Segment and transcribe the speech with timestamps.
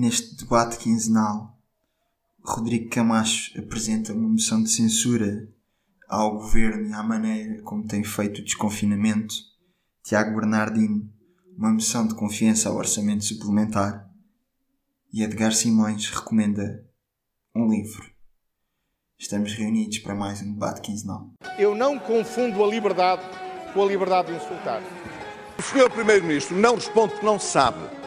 [0.00, 1.58] Neste debate quinzenal,
[2.44, 5.52] Rodrigo Camacho apresenta uma moção de censura
[6.08, 9.34] ao governo e à maneira como tem feito o desconfinamento.
[10.04, 11.12] Tiago Bernardino,
[11.56, 14.08] uma moção de confiança ao orçamento suplementar.
[15.12, 16.86] E Edgar Simões recomenda
[17.52, 18.08] um livro.
[19.18, 21.28] Estamos reunidos para mais um debate quinzenal.
[21.58, 23.22] Eu não confundo a liberdade
[23.74, 24.80] com a liberdade de insultar.
[25.58, 27.97] O senhor Primeiro-Ministro não responde porque não sabe,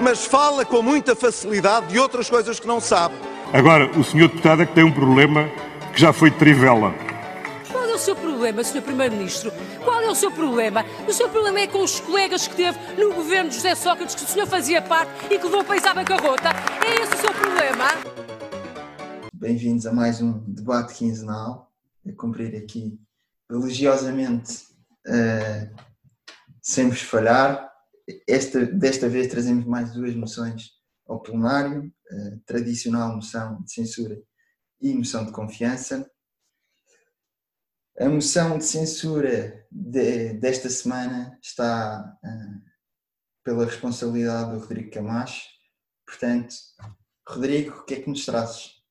[0.00, 3.14] mas fala com muita facilidade de outras coisas que não sabe.
[3.52, 5.48] Agora, o senhor deputado é que tem um problema
[5.92, 6.92] que já foi de trivela.
[7.70, 8.82] Qual é o seu problema, Sr.
[8.82, 9.52] Primeiro-Ministro?
[9.84, 10.84] Qual é o seu problema?
[11.06, 14.24] O seu problema é com os colegas que teve no governo de José Sócrates, que
[14.24, 16.50] o senhor fazia parte e que levou o país à bancarrota.
[16.84, 17.84] É esse o seu problema?
[19.32, 21.70] Bem-vindos a mais um debate quinzenal.
[22.08, 22.98] A cumprir aqui
[23.50, 24.64] religiosamente,
[25.06, 25.70] uh,
[26.60, 27.73] sem vos falhar.
[28.28, 30.70] Esta, desta vez trazemos mais duas moções
[31.06, 31.92] ao plenário:
[32.46, 34.20] tradicional moção de censura
[34.80, 36.10] e moção de confiança.
[37.98, 42.70] A moção de censura de, desta semana está uh,
[43.44, 45.48] pela responsabilidade do Rodrigo Camacho.
[46.04, 46.54] Portanto,
[47.26, 48.82] Rodrigo, o que é que nos trazes?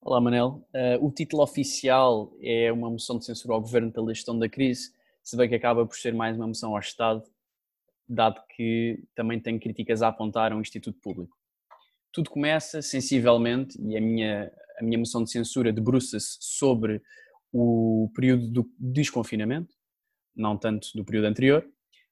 [0.00, 0.66] Olá, Manel.
[0.74, 4.90] Uh, o título oficial é uma moção de censura ao governo pela gestão da crise,
[5.22, 7.22] se bem que acaba por ser mais uma moção ao Estado,
[8.08, 11.36] dado que também tem críticas a apontar a um instituto público.
[12.12, 17.02] Tudo começa sensivelmente, e a minha, a minha moção de censura debruça-se sobre
[17.52, 19.74] o período do desconfinamento,
[20.34, 21.66] não tanto do período anterior,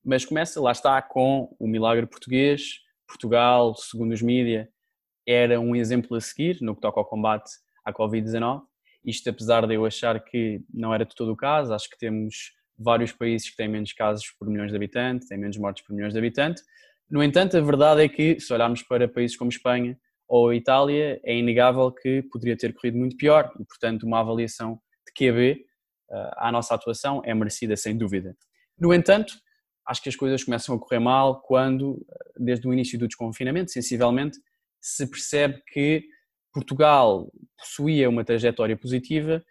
[0.05, 2.81] mas começa, lá está, com o milagre português.
[3.09, 4.69] Portugal, segundo os mídias,
[5.27, 7.51] era um exemplo a seguir no que toca ao combate
[7.85, 8.63] à Covid-19.
[9.05, 12.53] Isto apesar de eu achar que não era de todo o caso, acho que temos
[12.79, 16.13] vários países que têm menos casos por milhões de habitantes, têm menos mortes por milhões
[16.13, 16.63] de habitantes.
[17.11, 21.37] No entanto, a verdade é que, se olharmos para países como Espanha ou Itália, é
[21.37, 25.65] inegável que poderia ter corrido muito pior e, portanto, uma avaliação de QB
[26.11, 28.37] uh, à nossa atuação é merecida, sem dúvida.
[28.79, 29.35] No entanto,
[29.87, 32.05] acho que as coisas começam a correr mal quando,
[32.37, 34.39] desde o início do desconfinamento, sensivelmente,
[34.81, 36.05] se percebe que
[36.53, 39.45] Portugal possuía uma trajetória positiva,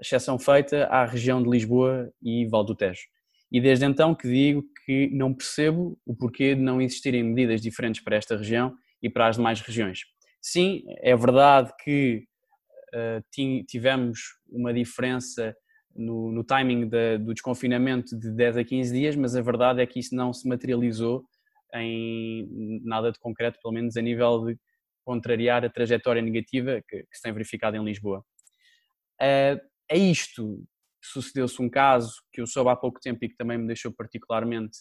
[0.00, 3.02] exceção feita à região de Lisboa e Val do Tejo.
[3.50, 8.02] E desde então que digo que não percebo o porquê de não existirem medidas diferentes
[8.02, 10.00] para esta região e para as demais regiões.
[10.40, 12.24] Sim, é verdade que
[12.94, 15.54] uh, tivemos uma diferença
[15.94, 19.86] no, no timing de, do desconfinamento de 10 a 15 dias, mas a verdade é
[19.86, 21.24] que isso não se materializou
[21.74, 24.58] em nada de concreto, pelo menos a nível de
[25.04, 28.24] contrariar a trajetória negativa que, que se tem verificado em Lisboa.
[29.22, 29.60] Uh,
[29.90, 30.64] a isto
[31.00, 34.78] sucedeu-se um caso que eu soube há pouco tempo e que também me deixou particularmente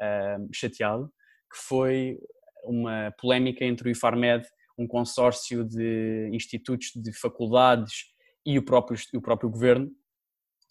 [0.00, 1.12] uh, chateado,
[1.52, 2.18] que foi
[2.64, 4.46] uma polémica entre o IFARMED,
[4.78, 8.06] um consórcio de institutos, de faculdades
[8.46, 9.90] e o próprio, o próprio governo.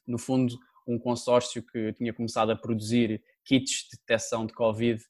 [0.08, 5.02] No fundo, um consórcio que tinha começado a produzir kits de detecção de Covid,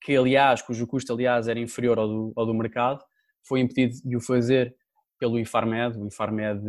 [0.00, 3.04] que aliás, cujo custo aliás era inferior ao do, ao do mercado,
[3.46, 4.74] foi impedido de o fazer
[5.18, 5.98] pelo IFARMED.
[5.98, 6.60] O IFARMED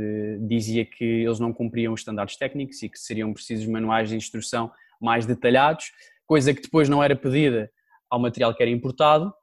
[0.47, 4.71] dizia que eles não cumpriam os estándares técnicos e que seriam precisos manuais de instrução
[4.99, 5.91] mais detalhados,
[6.25, 7.71] coisa que depois não era pedida
[8.09, 9.33] ao material que era importado.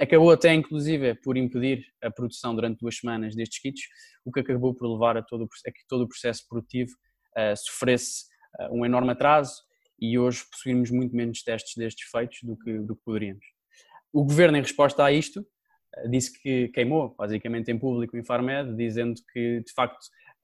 [0.00, 3.82] acabou até, inclusive, por impedir a produção durante duas semanas destes kits,
[4.24, 6.92] o que acabou por levar a, todo, a que todo o processo produtivo
[7.36, 8.24] uh, sofresse
[8.60, 9.62] uh, um enorme atraso
[10.00, 13.44] e hoje possuímos muito menos testes destes feitos do que, do que poderíamos.
[14.12, 15.44] O governo, em resposta a isto,
[16.08, 19.98] disse que queimou, basicamente em público, o Infarmed, dizendo que de facto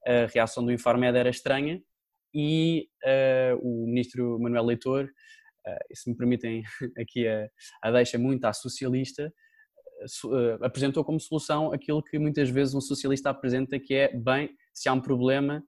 [0.05, 1.81] a reação do Infarmed era estranha
[2.33, 6.63] e uh, o ministro Manuel Leitor, uh, se me permitem
[6.99, 7.49] aqui a,
[7.81, 9.33] a deixa muito à socialista,
[10.25, 14.89] uh, apresentou como solução aquilo que muitas vezes um socialista apresenta, que é, bem, se
[14.89, 15.63] há um problema,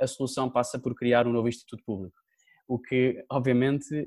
[0.00, 2.16] a solução passa por criar um novo instituto público.
[2.68, 4.06] O que, obviamente,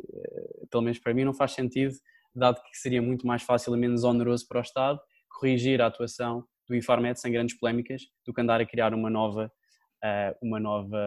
[0.72, 1.94] pelo menos para mim, não faz sentido
[2.35, 6.44] dado que seria muito mais fácil e menos oneroso para o Estado corrigir a atuação
[6.68, 9.51] do Infarmed sem grandes polémicas do que andar a criar uma nova,
[10.03, 10.97] eh, uma nova,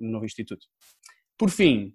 [0.00, 0.66] um novo instituto.
[1.38, 1.94] Por fim,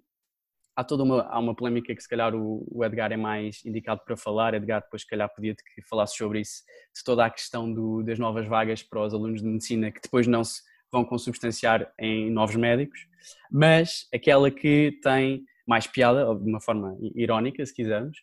[0.74, 4.00] há toda uma, há uma polémica que se calhar o, o, Edgar é mais indicado
[4.04, 6.62] para falar, Edgar depois se calhar podia que falasse sobre isso,
[6.94, 10.26] de toda a questão do, das novas vagas para os alunos de medicina que depois
[10.26, 13.06] não se vão consubstanciar em novos médicos,
[13.50, 18.18] mas aquela que tem mais piada, de uma forma irónica se quisermos,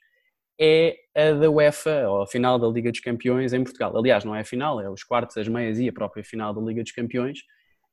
[0.63, 3.98] é a da UEFA, ou a final da Liga dos Campeões em Portugal.
[3.98, 6.62] Aliás, não é a final, é os quartos, as meias e a própria final da
[6.62, 7.40] Liga dos Campeões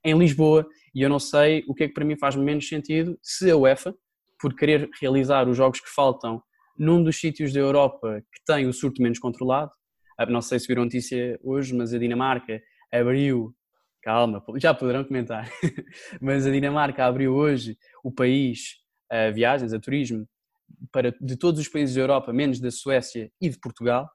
[0.04, 0.66] em Lisboa.
[0.94, 3.56] E eu não sei o que é que para mim faz menos sentido se a
[3.56, 3.94] UEFA,
[4.38, 6.42] por querer realizar os jogos que faltam
[6.78, 9.72] num dos sítios da Europa que tem o surto menos controlado.
[10.18, 12.60] Ah, não sei se viram notícia hoje, mas a Dinamarca
[12.92, 13.54] abriu,
[14.02, 15.50] calma, já poderão comentar,
[16.20, 18.76] mas a Dinamarca abriu hoje o país
[19.10, 20.28] a viagens, a turismo,
[20.92, 24.08] para, de todos os países da Europa, menos da Suécia e de Portugal.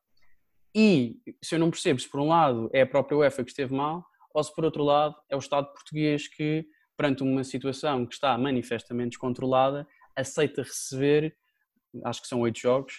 [0.76, 3.74] E se eu não percebo se por um lado é a própria UEFA que esteve
[3.74, 4.04] mal,
[4.34, 6.66] ou se por outro lado é o Estado português que,
[6.98, 11.36] perante uma situação que está manifestamente descontrolada, aceita receber,
[12.04, 12.94] acho que são oito jogos,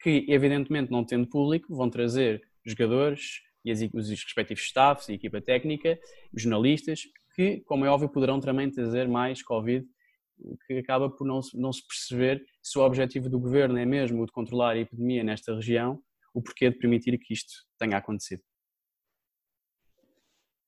[0.00, 5.98] que evidentemente não tendo público vão trazer jogadores e os respectivos staffs e equipa técnica,
[6.32, 7.02] jornalistas,
[7.34, 9.84] que, como é óbvio, poderão também trazer mais Covid,
[10.66, 14.26] que acaba por não, não se perceber se o objetivo do governo é mesmo o
[14.26, 16.00] de controlar a epidemia nesta região,
[16.34, 18.42] o porquê de permitir que isto tenha acontecido.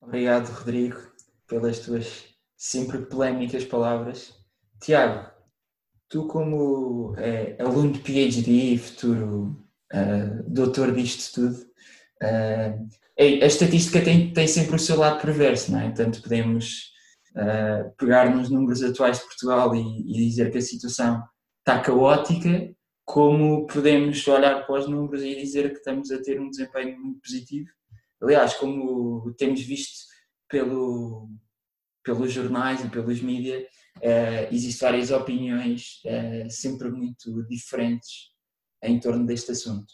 [0.00, 0.96] Obrigado, Rodrigo,
[1.46, 4.34] pelas tuas sempre polémicas palavras.
[4.80, 5.30] Tiago,
[6.08, 11.56] tu como é, aluno de PhD, futuro uh, doutor disto tudo,
[12.22, 12.88] uh,
[13.18, 15.90] a estatística tem, tem sempre o seu lado perverso, não é?
[15.90, 16.92] Tanto podemos
[17.36, 21.22] uh, pegar nos números atuais de Portugal e, e, dizer que a situação
[21.60, 26.50] está caótica, como podemos olhar para os números e dizer que estamos a ter um
[26.50, 27.68] desempenho muito positivo.
[28.20, 30.06] Aliás, como temos visto
[30.48, 31.28] pelo,
[32.04, 33.62] pelos jornais e pelos mídias,
[33.98, 38.30] uh, existem várias opiniões uh, sempre muito diferentes
[38.82, 39.92] em torno deste assunto.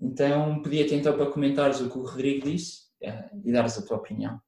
[0.00, 3.96] Então, pedia-te então para comentares o que o Rodrigo disse uh, e dares a tua
[3.96, 4.40] opinião.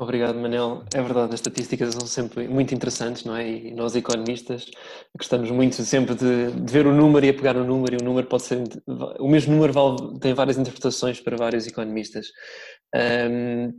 [0.00, 0.82] Obrigado, Manel.
[0.94, 3.46] É verdade, as estatísticas são sempre muito interessantes, não é?
[3.46, 4.64] E nós, economistas,
[5.14, 8.02] gostamos muito sempre de, de ver o número e a pegar o número, e o
[8.02, 8.64] número pode ser.
[9.18, 12.28] O mesmo número vale, tem várias interpretações para vários economistas.
[12.96, 13.78] Um,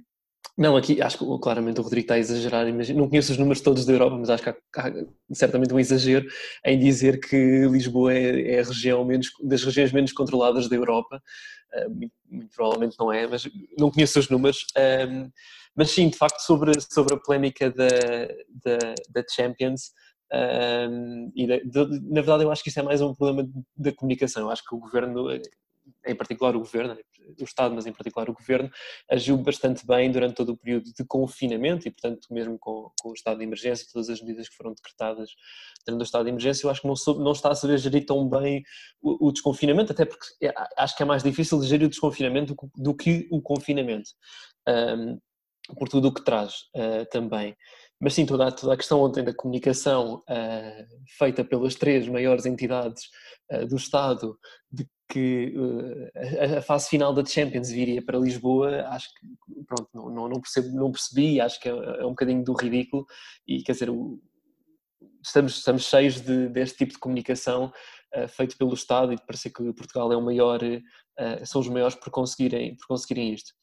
[0.55, 2.67] não, aqui acho que claramente o Rodrigo está a exagerar.
[2.67, 4.91] Imagino, não conheço os números todos da Europa, mas acho que há, há
[5.33, 6.27] certamente um exagero
[6.63, 11.19] em dizer que Lisboa é, é, a região menos, das regiões menos controladas da Europa.
[11.73, 14.67] Uh, muito, muito, provavelmente não é, mas não conheço os números.
[15.09, 15.31] Um,
[15.75, 17.87] mas sim, de facto, sobre, sobre a polémica da,
[18.63, 18.77] da,
[19.09, 19.91] da Champions,
[20.33, 24.43] um, e de, na verdade eu acho que isso é mais um problema da comunicação.
[24.43, 25.27] Eu acho que o governo,
[26.05, 26.97] em particular o governo,
[27.39, 28.69] o Estado, mas em particular o governo,
[29.09, 33.13] agiu bastante bem durante todo o período de confinamento e, portanto, mesmo com, com o
[33.13, 35.29] estado de emergência, todas as medidas que foram decretadas
[35.85, 38.05] durante o estado de emergência, eu acho que não, soube, não está a saber gerir
[38.05, 38.63] tão bem
[39.01, 42.71] o, o desconfinamento, até porque é, acho que é mais difícil gerir o desconfinamento do,
[42.75, 44.11] do que o confinamento.
[44.67, 45.19] Um,
[45.77, 47.55] por tudo o que traz uh, também.
[47.99, 53.03] Mas sim, toda, toda a questão ontem da comunicação uh, feita pelas três maiores entidades
[53.51, 54.37] uh, do Estado,
[54.71, 55.53] de que
[56.39, 60.41] a, a, fase final da Champions viria para Lisboa, acho que pronto, não, não, não,
[60.41, 63.05] percebo, não percebi, acho que é, é, um bocadinho do ridículo
[63.45, 64.21] e quer dizer, o,
[65.21, 67.73] estamos, estamos cheios de, deste tipo de comunicação
[68.29, 70.59] feito pelo Estado e de parecer que Portugal é o maior,
[71.45, 73.53] são os maiores por conseguirem, por conseguirem isto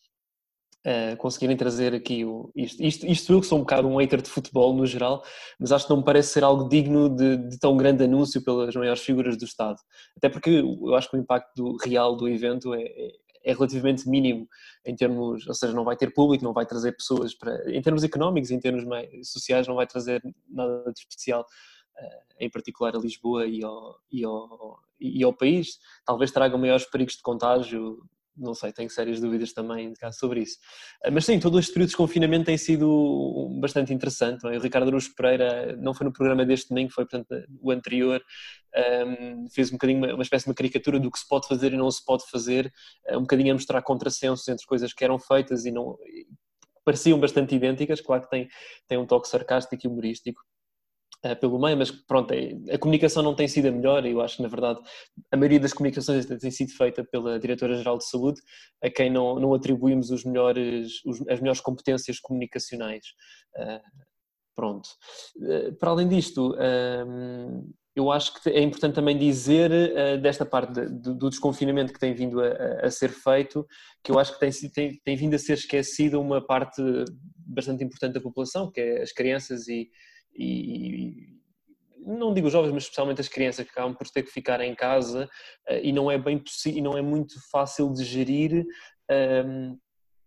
[0.87, 4.23] uh, conseguirem trazer aqui o, isto, isto, isto eu que sou um bocado um hater
[4.23, 5.23] de futebol no geral,
[5.59, 8.75] mas acho que não me parece ser algo digno de, de tão grande anúncio pelas
[8.75, 9.79] maiores figuras do Estado.
[10.17, 13.11] Até porque eu acho que o impacto do, real do evento é, é,
[13.45, 14.47] é relativamente mínimo
[14.85, 18.05] em termos, ou seja, não vai ter público, não vai trazer pessoas para, em termos
[18.05, 18.85] económicos, em termos
[19.25, 24.25] sociais, não vai trazer nada de especial, uh, em particular a Lisboa e ao, e
[24.25, 25.79] ao, e ao país.
[26.05, 27.99] Talvez traga maiores perigos de contágio
[28.39, 30.59] não sei, tenho sérias dúvidas também sobre isso.
[31.05, 34.47] Ah, mas sim, todo este período de confinamento tem sido bastante interessante.
[34.47, 34.57] É?
[34.57, 37.29] O Ricardo Aruz Pereira não foi no programa deste domingo, foi portanto
[37.61, 38.23] o anterior,
[39.07, 41.73] um, fez um bocadinho uma, uma, espécie de uma caricatura do que se pode fazer
[41.73, 42.73] e não se pode fazer,
[43.11, 45.97] um bocadinho a mostrar contrassensos entre coisas que eram feitas e não
[46.85, 48.49] pareciam bastante idênticas, claro que tem,
[48.87, 50.41] tem um toque sarcástico e humorístico,
[51.41, 54.43] pelo meio, mas pronto, é, a comunicação não tem sido a melhor eu acho que
[54.43, 54.81] na verdade
[55.33, 58.41] a maioria das comunicações tem sido feita pela Diretora-Geral de Saúde,
[58.83, 63.05] a quem não, não atribuímos os melhores, os, as melhores competências comunicacionais.
[63.57, 63.81] Uh,
[64.55, 64.89] pronto.
[65.37, 67.63] Uh, para além disto, ehm,
[67.97, 71.99] eu acho que é importante também dizer uh, desta parte de, de, do desconfinamento que
[71.99, 73.67] tem vindo a, a, ser feito,
[74.05, 76.81] que eu acho que tem, tem, tem vindo a ser esquecida uma parte
[77.37, 79.91] bastante importante da população, que é as crianças e,
[80.39, 81.39] e,
[82.09, 85.29] não digo jovens, mas especialmente as crianças que acabam por ter que ficar em casa
[85.69, 88.65] uh, e não é bem possível, não é muito fácil de gerir
[89.11, 89.77] um, ehm,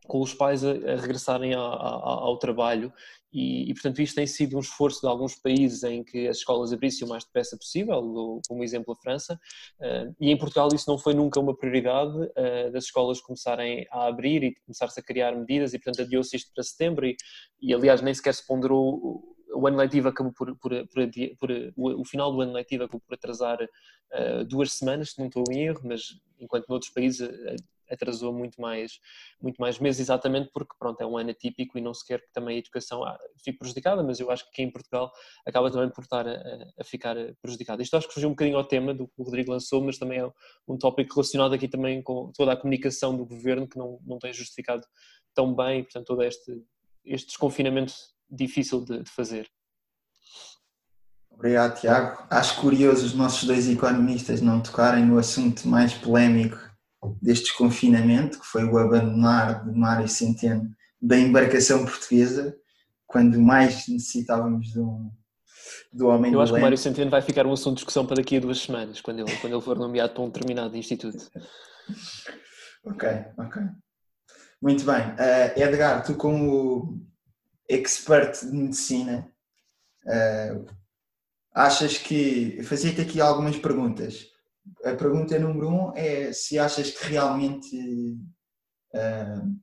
[0.08, 2.94] com os pais a, a regressarem a, a, ao trabalho.
[3.34, 6.74] E, e, portanto isto tem sido um esforço de alguns países em que as escolas
[6.74, 9.40] abrissem o mais depressa possível, como exemplo a França,
[9.80, 14.08] uh, e em Portugal isso não foi nunca uma prioridade uh, das escolas começarem a
[14.08, 17.06] abrir e começar-se a criar medidas e portanto adiou-se isto para setembro.
[17.06, 17.16] E,
[17.62, 22.06] e aliás nem sequer se ponderou o ano letivo acabou por, por, por, por, o
[22.06, 25.82] final do ano letivo acabou por atrasar uh, duas semanas, se não estou em erro,
[25.84, 26.02] mas
[26.40, 27.30] enquanto noutros países
[27.92, 29.00] atrasou muito mais,
[29.42, 32.32] muito mais meses, exatamente porque pronto, é um ano atípico e não se quer que
[32.32, 35.12] também a educação ah, fique prejudicada, mas eu acho que aqui em Portugal
[35.46, 36.34] acaba também por estar a,
[36.80, 37.82] a ficar prejudicada.
[37.82, 40.20] Isto acho que fugiu um bocadinho ao tema do que o Rodrigo lançou, mas também
[40.20, 40.32] é
[40.68, 44.34] um tópico relacionado aqui também com toda a comunicação do governo que não, não tem
[44.34, 44.84] justificado
[45.34, 46.64] tão bem, portanto, todo este,
[47.06, 47.94] este desconfinamento
[48.32, 49.48] difícil de, de fazer.
[51.30, 52.24] Obrigado, Tiago.
[52.30, 56.58] Acho curioso os nossos dois economistas não tocarem no assunto mais polémico
[57.22, 60.70] deste desconfinamento, que foi o abandonar de Mário Centeno
[61.02, 62.56] da embarcação portuguesa,
[63.08, 65.10] quando mais necessitávamos de um,
[65.92, 68.18] do homem Eu acho que o Mário Centeno vai ficar um assunto de discussão para
[68.18, 71.30] daqui a duas semanas, quando ele, quando ele for nomeado para um determinado instituto.
[72.86, 73.62] ok, ok.
[74.62, 75.02] Muito bem.
[75.02, 77.02] Uh, Edgar, tu como
[77.70, 79.32] expert de medicina,
[80.06, 80.66] uh,
[81.54, 82.62] achas que...
[82.64, 84.28] Fazia-te aqui algumas perguntas.
[84.86, 88.18] A pergunta número um é se achas que realmente
[88.94, 89.62] uh,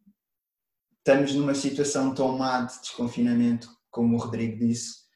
[0.99, 5.07] estamos numa situação tão má de desconfinamento, como o Rodrigo disse.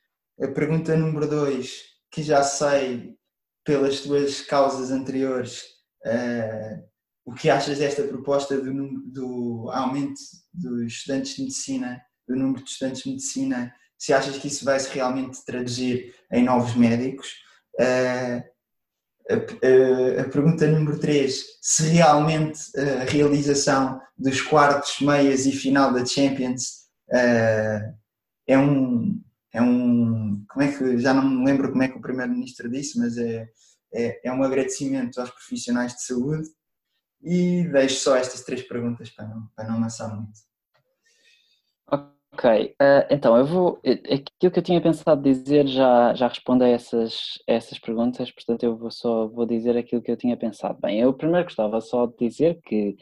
[0.40, 3.16] A pergunta número dois, que já sei
[3.64, 5.62] pelas tuas causas anteriores,
[6.06, 6.92] uh,
[7.24, 10.20] o que achas desta proposta do, do, aumento
[10.52, 14.78] dos estudantes de medicina, do número de estudantes de medicina, se achas que isso vai
[14.80, 17.28] se realmente traduzir em novos médicos?
[17.78, 18.42] Uh,
[19.30, 25.92] a, a, a, pergunta número 3, se realmente a realização dos quartos, meias e final
[25.92, 27.94] da Champions uh,
[28.46, 29.22] é um
[29.54, 32.98] é um como é que já não me lembro como é que o primeiro-ministro disse,
[32.98, 33.48] mas é,
[33.94, 36.48] é, é um agradecimento aos profissionais de saúde
[37.22, 40.40] e deixo só estas três perguntas para não, para não amassar muito.
[42.34, 42.44] Ok,
[42.80, 43.78] uh, então eu vou.
[43.84, 48.62] Aquilo que eu tinha pensado dizer já, já responde a essas, a essas perguntas, portanto
[48.62, 50.78] eu vou só vou dizer aquilo que eu tinha pensado.
[50.80, 52.96] Bem, eu primeiro gostava só de dizer que,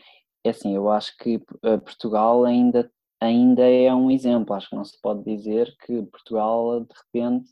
[0.44, 4.52] é assim, eu acho que eh, Portugal ainda, ainda é um exemplo.
[4.54, 7.50] Acho que não se pode dizer que Portugal de repente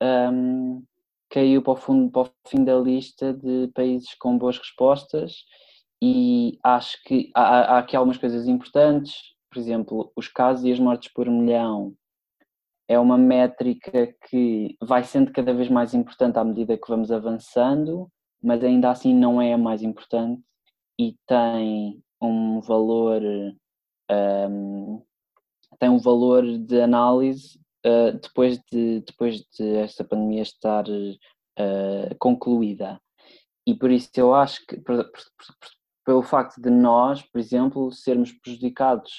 [0.00, 0.84] um,
[1.30, 5.44] caiu para o, fundo, para o fim da lista de países com boas respostas
[6.02, 10.78] e acho que há, há aqui algumas coisas importantes por exemplo, os casos e as
[10.78, 11.92] mortes por milhão
[12.86, 18.08] é uma métrica que vai sendo cada vez mais importante à medida que vamos avançando,
[18.40, 20.40] mas ainda assim não é a mais importante
[20.96, 23.20] e tem um valor
[24.08, 25.02] um,
[25.76, 33.00] tem um valor de análise uh, depois de depois de esta pandemia estar uh, concluída.
[33.66, 37.92] E por isso eu acho que por, por, por, pelo facto de nós, por exemplo,
[37.92, 39.12] sermos prejudicados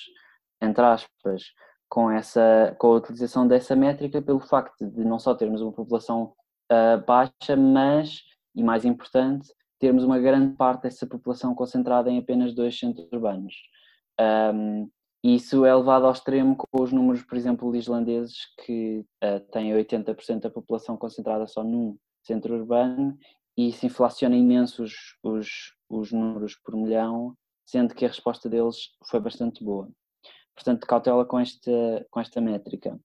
[0.62, 1.44] entre aspas,
[1.88, 6.34] com, essa, com a utilização dessa métrica pelo facto de não só termos uma população
[6.72, 8.22] uh, baixa, mas,
[8.56, 9.50] e mais importante,
[9.80, 13.56] termos uma grande parte dessa população concentrada em apenas dois centros urbanos.
[14.54, 14.90] Um,
[15.24, 20.42] isso é levado ao extremo com os números, por exemplo, islandeses, que uh, têm 80%
[20.42, 23.18] da população concentrada só num centro urbano,
[23.58, 25.50] e isso inflaciona imenso os, os,
[25.90, 27.36] os números por milhão,
[27.66, 28.78] sendo que a resposta deles
[29.10, 29.90] foi bastante boa.
[30.56, 33.00] Portanto, cautela com esta, com esta métrica.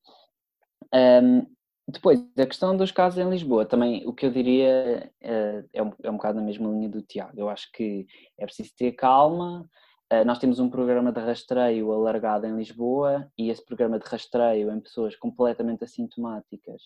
[0.93, 1.47] Um,
[1.87, 5.93] depois, a questão dos casos em Lisboa, também o que eu diria uh, é, um,
[6.03, 7.39] é um bocado na mesma linha do Tiago.
[7.39, 8.07] Eu acho que
[8.39, 9.69] é preciso ter calma.
[10.11, 14.71] Uh, nós temos um programa de rastreio alargado em Lisboa e esse programa de rastreio
[14.71, 16.83] em pessoas completamente assintomáticas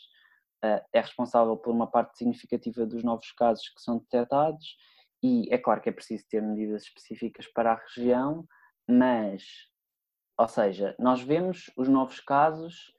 [0.65, 4.77] uh, é responsável por uma parte significativa dos novos casos que são detectados.
[5.23, 8.45] E é claro que é preciso ter medidas específicas para a região,
[8.89, 9.45] mas
[10.39, 12.95] ou seja, nós vemos os novos casos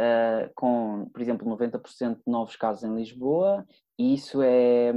[0.00, 3.64] uh, com, por exemplo, 90% de novos casos em Lisboa,
[3.96, 4.92] e isso é,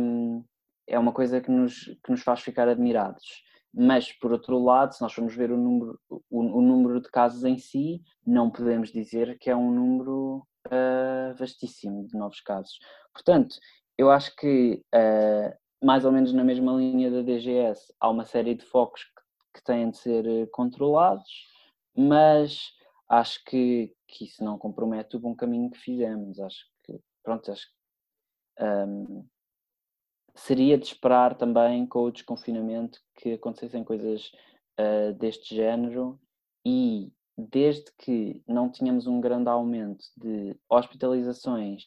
[0.88, 3.44] é uma coisa que nos, que nos faz ficar admirados.
[3.72, 7.44] Mas, por outro lado, se nós formos ver o número, o, o número de casos
[7.44, 12.80] em si, não podemos dizer que é um número uh, vastíssimo de novos casos.
[13.14, 13.56] Portanto,
[13.98, 18.56] eu acho que, uh, mais ou menos na mesma linha da DGS, há uma série
[18.56, 21.53] de focos que, que têm de ser controlados
[21.96, 22.74] mas
[23.08, 26.40] acho que, que isso não compromete o bom caminho que fizemos.
[26.40, 29.28] Acho que, pronto, acho que um,
[30.36, 34.32] seria de esperar também com o desconfinamento que acontecessem coisas
[34.80, 36.20] uh, deste género
[36.66, 41.84] e desde que não tínhamos um grande aumento de hospitalizações,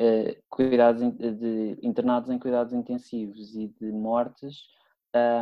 [0.00, 4.62] uh, cuidados de internados em cuidados intensivos e de mortes,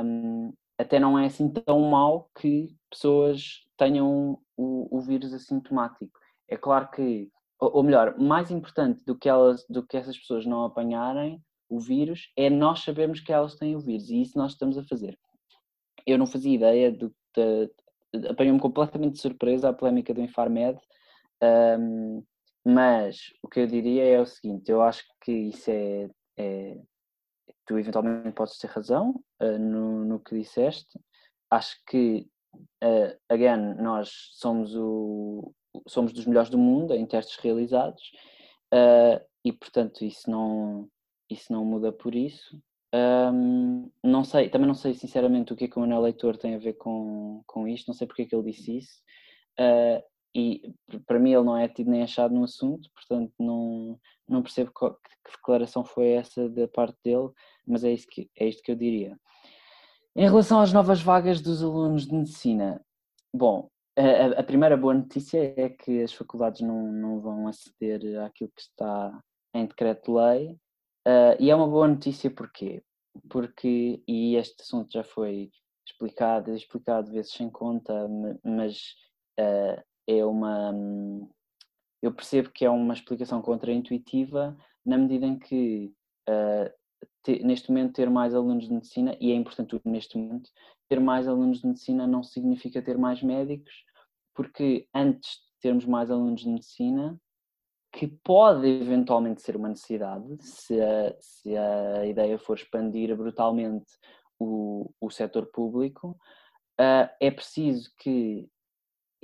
[0.04, 6.18] um, até não é assim tão mau que pessoas tenham o, o vírus assintomático.
[6.48, 10.64] É claro que ou, melhor, mais importante do que, elas, do que essas pessoas não
[10.64, 14.76] apanharem o vírus é nós sabermos que elas têm o vírus e isso nós estamos
[14.76, 15.18] a fazer.
[16.06, 17.14] Eu não fazia ideia do
[18.30, 20.78] apanhou-me completamente de surpresa a polémica do Infarmed,
[21.78, 22.22] um,
[22.64, 26.08] mas o que eu diria é o seguinte: eu acho que isso é.
[26.36, 26.78] é
[27.66, 30.98] tu eventualmente podes ter razão uh, no, no que disseste.
[31.50, 32.26] Acho que,
[32.82, 35.52] uh, again, nós somos, o,
[35.86, 38.02] somos dos melhores do mundo em testes realizados
[38.72, 40.88] uh, e, portanto, isso não,
[41.28, 42.60] isso não muda por isso.
[42.94, 46.54] Um, não sei, também não sei sinceramente o que é que o Manuel Leitor tem
[46.54, 49.02] a ver com, com isto, não sei porque é que ele disse isso.
[49.58, 50.02] Uh,
[50.34, 50.74] e
[51.06, 54.88] para mim ele não é tido nem achado no assunto, portanto não, não percebo que,
[54.90, 57.30] que declaração foi essa da parte dele,
[57.66, 59.18] mas é, isso que, é isto que eu diria.
[60.14, 62.80] Em relação às novas vagas dos alunos de medicina,
[63.32, 68.50] bom, a, a primeira boa notícia é que as faculdades não, não vão aceder àquilo
[68.54, 69.18] que está
[69.54, 70.52] em decreto-lei,
[71.06, 72.82] uh, e é uma boa notícia porquê?
[73.30, 75.50] Porque, e este assunto já foi
[75.86, 78.06] explicado explicado vezes sem conta,
[78.44, 78.94] mas
[79.40, 80.72] uh, é uma.
[82.02, 85.92] Eu percebo que é uma explicação contraintuitiva, na medida em que
[86.28, 86.70] uh,
[87.22, 90.50] te, neste momento ter mais alunos de medicina, e é importante neste momento,
[90.88, 93.84] ter mais alunos de medicina não significa ter mais médicos,
[94.34, 97.18] porque antes de termos mais alunos de medicina,
[97.92, 103.90] que pode eventualmente ser uma necessidade, se a, se a ideia for expandir brutalmente
[104.38, 106.10] o, o setor público,
[106.78, 108.48] uh, é preciso que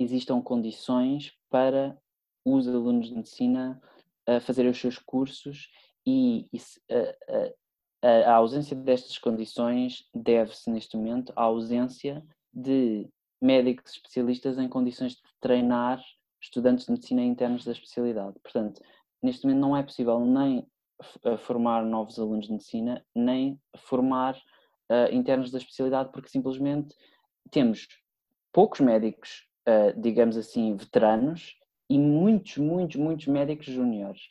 [0.03, 1.97] existam condições para
[2.45, 3.81] os alunos de medicina
[4.29, 5.69] uh, fazerem os seus cursos
[6.05, 7.53] e, e uh,
[8.03, 13.09] a ausência destas condições deve-se neste momento à ausência de
[13.41, 16.03] médicos especialistas em condições de treinar
[16.41, 18.37] estudantes de medicina internos da especialidade.
[18.41, 18.81] Portanto,
[19.21, 20.67] neste momento não é possível nem
[21.39, 26.95] formar novos alunos de medicina, nem formar uh, internos da especialidade, porque simplesmente
[27.51, 27.87] temos
[28.51, 31.57] poucos médicos, uh, digamos assim, veteranos
[31.89, 34.21] e muitos, muitos, muitos médicos júniores.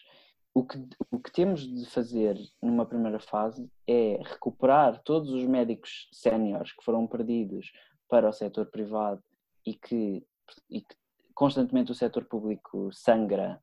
[0.54, 0.78] O que,
[1.10, 6.84] o que temos de fazer numa primeira fase é recuperar todos os médicos séniores que
[6.84, 7.72] foram perdidos
[8.08, 9.22] para o setor privado
[9.64, 10.22] e que,
[10.68, 10.94] e que
[11.34, 13.58] constantemente o setor público sangra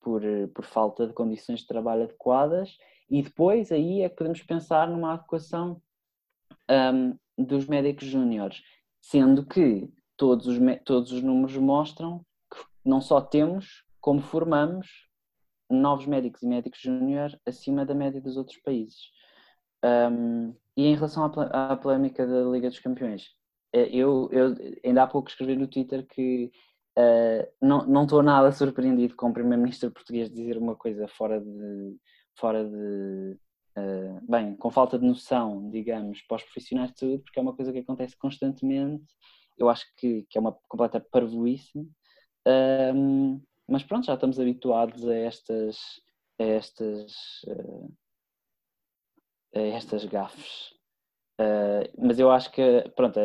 [0.00, 0.22] por,
[0.54, 2.76] por falta de condições de trabalho adequadas
[3.08, 5.80] e depois aí é que podemos pensar numa adequação
[6.70, 8.62] um, dos médicos júniores,
[9.00, 15.08] sendo que todos os, todos os números mostram que não só temos, como formamos
[15.70, 19.10] novos médicos e médicos júnior acima da média dos outros países.
[19.84, 23.28] Um, e em relação à, à polémica da Liga dos Campeões,
[23.72, 26.50] eh, eu, eu ainda há pouco escrevi no Twitter que
[26.96, 31.96] Uh, não estou nada surpreendido com o primeiro-ministro português dizer uma coisa fora de,
[32.36, 33.36] fora de
[33.76, 37.54] uh, bem, com falta de noção, digamos, para os profissionais de saúde, porque é uma
[37.56, 39.04] coisa que acontece constantemente.
[39.56, 45.14] Eu acho que, que é uma completa parvoíce, uh, mas pronto, já estamos habituados a
[45.14, 45.78] estas,
[46.38, 47.12] a estas,
[49.54, 50.74] a estas gafes.
[51.98, 53.18] mas eu acho que, pronto,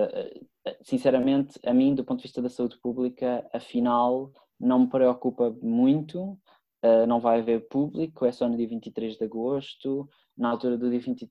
[0.82, 6.38] sinceramente, a mim, do ponto de vista da saúde pública, afinal, não me preocupa muito.
[6.84, 10.10] Uh, não vai haver público, é só no dia 23 de agosto.
[10.38, 11.30] Na altura do dia 20,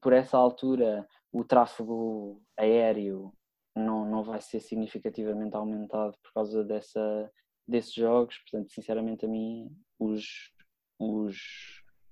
[0.00, 3.32] por essa altura, o tráfego aéreo
[3.80, 7.30] não, não vai ser significativamente aumentado por causa dessa,
[7.66, 8.38] desses jogos.
[8.38, 10.52] Portanto, sinceramente, a mim, os,
[10.98, 11.36] os,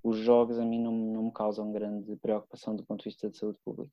[0.02, 3.36] os jogos a mim não, não me causam grande preocupação do ponto de vista de
[3.36, 3.92] saúde pública.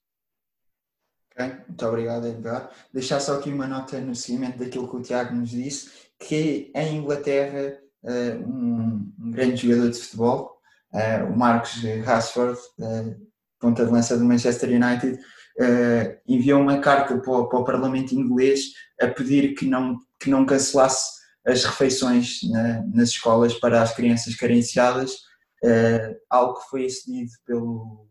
[1.34, 2.72] Okay, muito obrigado, Edgar.
[2.94, 6.96] Deixar só aqui uma nota no seguimento daquilo que o Tiago nos disse, que em
[6.96, 10.62] Inglaterra uh, um, grande jogador de futebol,
[10.94, 13.28] uh, o Marcos Rashford, uh,
[13.60, 15.20] ponta de lança do Manchester United,
[16.28, 20.46] enviou uma carta para o, para o, Parlamento inglês a pedir que não, que não
[20.46, 21.16] cancelasse
[21.46, 25.16] as refeições na, nas escolas para as crianças carenciadas,
[26.30, 28.08] algo que foi excedido pelo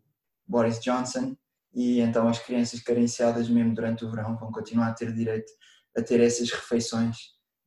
[0.47, 1.37] Boris Johnson,
[1.75, 5.51] e então as crianças carenciadas mesmo durante o verão vão continuar a ter direito
[5.97, 7.17] a ter essas refeições.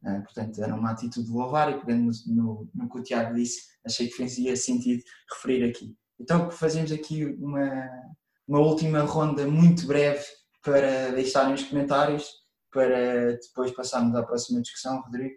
[0.04, 3.34] Uh, portanto, era uma atitude de louvar e pegando no, no, no, que o Tiago
[3.34, 5.02] disse, achei que fazia sentido
[5.34, 5.96] referir aqui.
[6.20, 7.90] Então fazemos aqui uma,
[8.48, 10.24] uma última ronda muito breve
[10.64, 12.30] para deixarem os comentários,
[12.72, 15.36] para depois passarmos à próxima discussão, Rodrigo.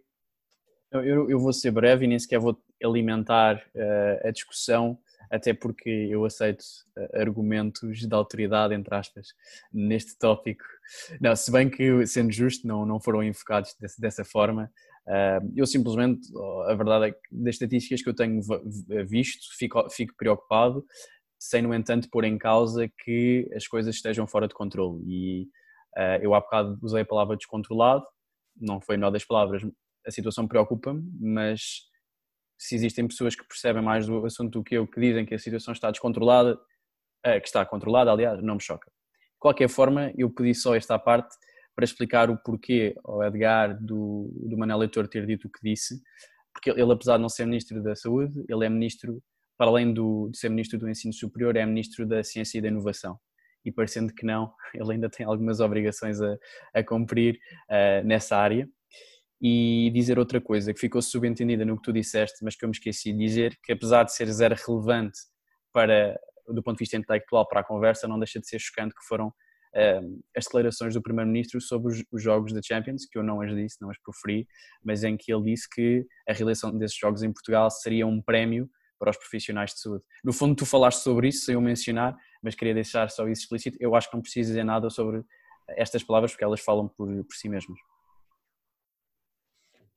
[0.93, 4.99] Eu, eu vou ser breve e nem sequer vou alimentar uh, a discussão
[5.31, 6.65] até porque eu aceito
[6.99, 9.29] eh, argumentos de autoridade, entre aspas,
[9.73, 10.65] neste tópico.
[11.21, 14.69] Não, se bem que, sendo justo, não, não foram enfocados dessa, dessa forma,
[15.57, 16.29] eu simplesmente,
[16.67, 18.41] a verdade é que das estatísticas que eu tenho
[19.07, 20.85] visto, fico, fico preocupado,
[21.41, 25.03] sem, no entanto, pôr em causa que as coisas estejam fora de controle.
[25.07, 25.49] E
[26.21, 28.05] eu há bocado usei a palavra descontrolado,
[28.61, 29.63] não foi uma das palavras,
[30.07, 31.89] a situação preocupa-me, mas
[32.59, 35.39] se existem pessoas que percebem mais do assunto do que eu, que dizem que a
[35.39, 36.61] situação está descontrolada,
[37.25, 38.91] que está controlada, aliás, não me choca.
[38.91, 41.35] De qualquer forma, eu pedi só esta parte
[41.75, 46.03] para explicar o porquê ao Edgar do, do Manel Leitor ter dito o que disse,
[46.53, 49.23] porque ele, apesar de não ser Ministro da Saúde, ele é Ministro,
[49.61, 52.69] para além do, de ser Ministro do Ensino Superior, é Ministro da Ciência e da
[52.69, 53.21] Inovação.
[53.63, 56.35] E parecendo que não, ele ainda tem algumas obrigações a,
[56.73, 58.67] a cumprir uh, nessa área.
[59.39, 62.75] E dizer outra coisa que ficou subentendida no que tu disseste, mas que eu me
[62.75, 65.19] esqueci de dizer, que apesar de ser zero relevante
[65.75, 66.19] para,
[66.49, 69.31] do ponto de vista intelectual para a conversa, não deixa de ser chocante que foram
[70.37, 73.77] as declarações do Primeiro-Ministro sobre os, os, jogos da Champions, que eu não as disse,
[73.81, 74.47] não as proferi,
[74.83, 78.69] mas em que ele disse que a realização desses jogos em Portugal seria um prémio
[79.01, 80.05] para os profissionais de saúde.
[80.23, 83.79] No fundo, tu falaste sobre isso, sem eu mencionar, mas queria deixar só isso explícito.
[83.81, 85.25] Eu acho que não preciso dizer nada sobre
[85.71, 87.79] estas palavras, porque elas falam por, por si mesmas.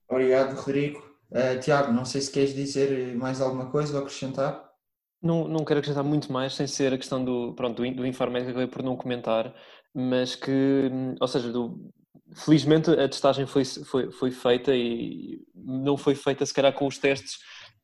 [0.08, 1.00] Obrigado, Rodrigo.
[1.30, 4.72] Uh, Tiago, não sei se queres dizer mais alguma coisa ou acrescentar.
[5.22, 8.42] Não, não quero acrescentar muito mais, sem ser a questão do, pronto, do, do informe
[8.42, 9.54] que acabei por não comentar,
[9.94, 10.90] mas que,
[11.20, 11.92] ou seja, do,
[12.36, 16.98] felizmente a testagem foi, foi, foi feita e não foi feita se calhar com os
[16.98, 17.40] testes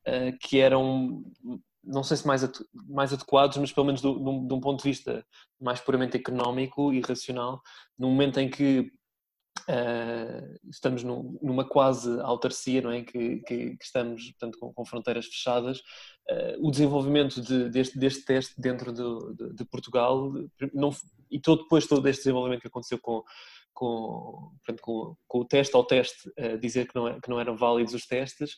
[0.07, 1.23] uh, que eram,
[1.83, 2.49] não sei se mais,
[2.88, 5.25] mais adequados, mas pelo menos do, do, de um ponto de vista
[5.59, 7.62] mais puramente económico e racional,
[7.97, 8.91] no momento em que
[9.67, 13.03] Uh, estamos num, numa quase autarcia, não é?
[13.03, 15.79] Que, que, que estamos portanto, com, com fronteiras fechadas.
[16.29, 20.31] Uh, o desenvolvimento de, deste, deste teste dentro de, de, de Portugal
[20.73, 20.91] não,
[21.29, 23.23] e todo, depois todo este desenvolvimento que aconteceu com,
[23.79, 27.55] com, com, com, o teste ao teste uh, dizer que não, é, que não eram
[27.55, 28.55] válidos os testes,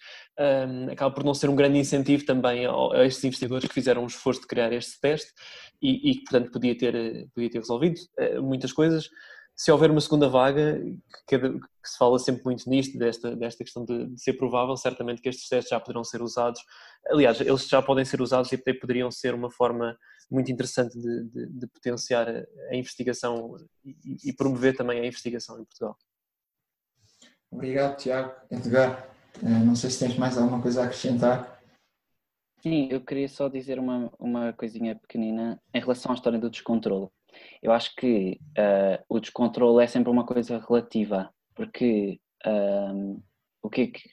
[0.91, 4.07] acaba por não ser um grande incentivo também a, a estes investidores que fizeram um
[4.07, 5.31] esforço de criar este teste
[5.79, 6.93] e, que, portanto, podia ter,
[7.33, 7.99] podia ter resolvido
[8.41, 9.09] muitas coisas
[9.61, 10.81] se houver uma segunda vaga,
[11.27, 15.21] que, que, se fala sempre muito nisto, desta, desta questão de, de, ser provável, certamente
[15.21, 16.59] que estes testes já poderão ser usados.
[17.11, 19.95] Aliás, eles já podem ser usados e até poderiam ser uma forma
[20.31, 25.59] muito interessante de, de, de potenciar a, a investigação e, e, promover também a investigação
[25.59, 25.95] em Portugal.
[27.51, 28.33] Obrigado, Tiago.
[28.49, 29.11] Edgar,
[29.43, 31.61] eh, não sei se tens mais alguma coisa a acrescentar.
[32.63, 37.09] Sim, eu queria só dizer uma, uma coisinha pequenina em relação à história do descontrole.
[37.61, 43.21] Eu acho que uh, o descontrole é sempre uma coisa relativa, porque uh,
[43.61, 44.09] o que é que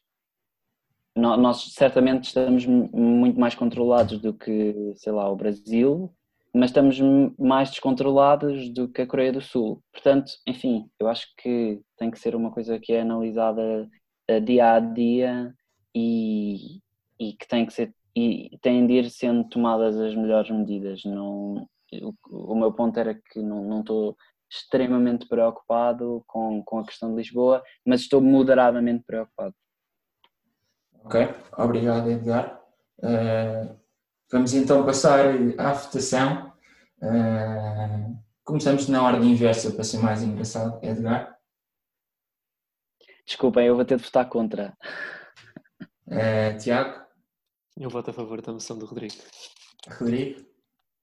[1.17, 6.15] nós certamente estamos muito mais controlados do que, sei lá, o Brasil,
[6.55, 6.99] mas estamos
[7.37, 9.83] mais descontrolados do que a Coreia do Sul.
[9.93, 13.89] Portanto, enfim, eu acho que tem que ser uma coisa que é analisada
[14.31, 15.55] uh, dia a dia
[15.95, 16.79] e,
[17.19, 21.05] e que tem que ser e tem de ir sendo tomadas as melhores medidas.
[21.05, 24.17] Não, o, o meu ponto era que não estou
[24.51, 29.55] extremamente preocupado com, com a questão de Lisboa, mas estou moderadamente preocupado.
[31.05, 32.63] Ok, obrigado Edgar.
[32.99, 33.79] Uh,
[34.31, 35.27] vamos então passar
[35.59, 36.53] à votação.
[37.01, 41.39] Uh, começamos na ordem inversa para ser mais engraçado, Edgar.
[43.27, 44.77] Desculpem, eu vou ter de votar contra.
[46.07, 47.07] Uh, Tiago?
[47.77, 49.15] Eu voto a favor da moção do Rodrigo.
[49.99, 50.45] Rodrigo?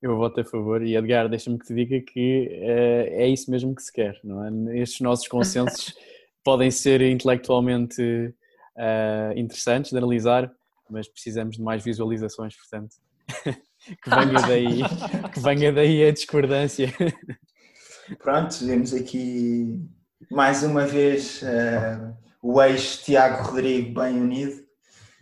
[0.06, 3.74] Eu voto a favor e Edgar, deixa-me que te diga que uh, é isso mesmo
[3.74, 4.78] que se quer, não é?
[4.78, 5.96] Estes nossos consensos
[6.46, 10.52] podem ser intelectualmente uh, interessantes de analisar,
[10.92, 12.98] mas precisamos de mais visualizações, portanto,
[14.04, 14.82] que venha daí,
[15.34, 16.94] que venha daí a discordância.
[18.20, 19.82] Pronto, vemos aqui
[20.30, 24.64] mais uma vez uh, o ex-Tiago Rodrigo bem unido.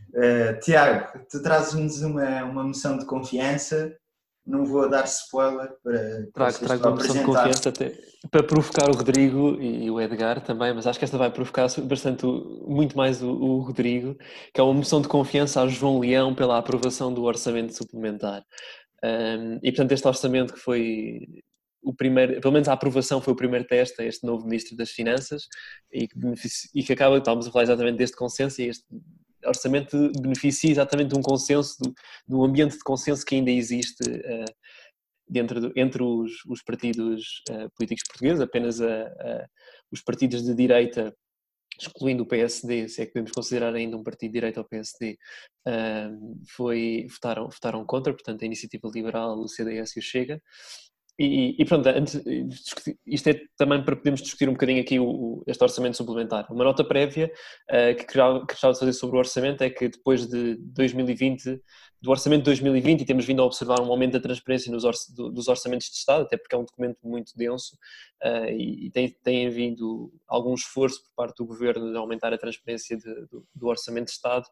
[0.10, 3.98] Uh, Tiago, tu trazes-nos uma, uma moção de confiança
[4.46, 6.28] não vou dar spoiler para.
[6.34, 7.98] Trago, trago uma moção de confiança até
[8.32, 12.26] para provocar o Rodrigo e o Edgar também, mas acho que esta vai provocar bastante,
[12.26, 14.16] muito mais o, o Rodrigo,
[14.54, 18.44] que é uma moção de confiança a João Leão pela aprovação do orçamento suplementar.
[19.04, 21.20] Um, e portanto, este orçamento que foi
[21.84, 24.90] o primeiro, pelo menos a aprovação foi o primeiro teste a este novo Ministro das
[24.90, 25.44] Finanças
[25.92, 26.18] e que,
[26.74, 28.86] e que acaba, estamos a falar exatamente deste consenso e este
[29.46, 34.46] orçamento beneficia exatamente de um consenso, de, um ambiente de consenso que ainda existe uh,
[35.28, 39.48] dentro entre os, os partidos uh, políticos portugueses, apenas a,
[39.92, 41.16] os partidos de direita,
[41.80, 45.18] excluindo o PSD, se é que podemos considerar ainda um partido de direita ao PSD,
[45.68, 50.42] uh, foi, votaram, votaram contra, portanto a Iniciativa Liberal, o CDS e o Chega,
[51.18, 52.20] E, e pronto, antes,
[53.06, 56.52] isto é também para podermos discutir um bocadinho aqui o, este orçamento suplementar.
[56.52, 57.32] Uma nota prévia
[57.70, 61.62] uh, que gostava de fazer sobre o orçamento é que depois de 2020,
[62.02, 64.96] do orçamento de 2020, e temos vindo a observar um aumento da transparência nos or,
[65.32, 67.78] dos orçamentos de Estado, até porque é um documento muito denso
[68.24, 72.40] uh, e, e tem, tem havido algum esforço por parte do Governo de aumentar a
[72.40, 74.48] transparência de, do, do orçamento de Estado,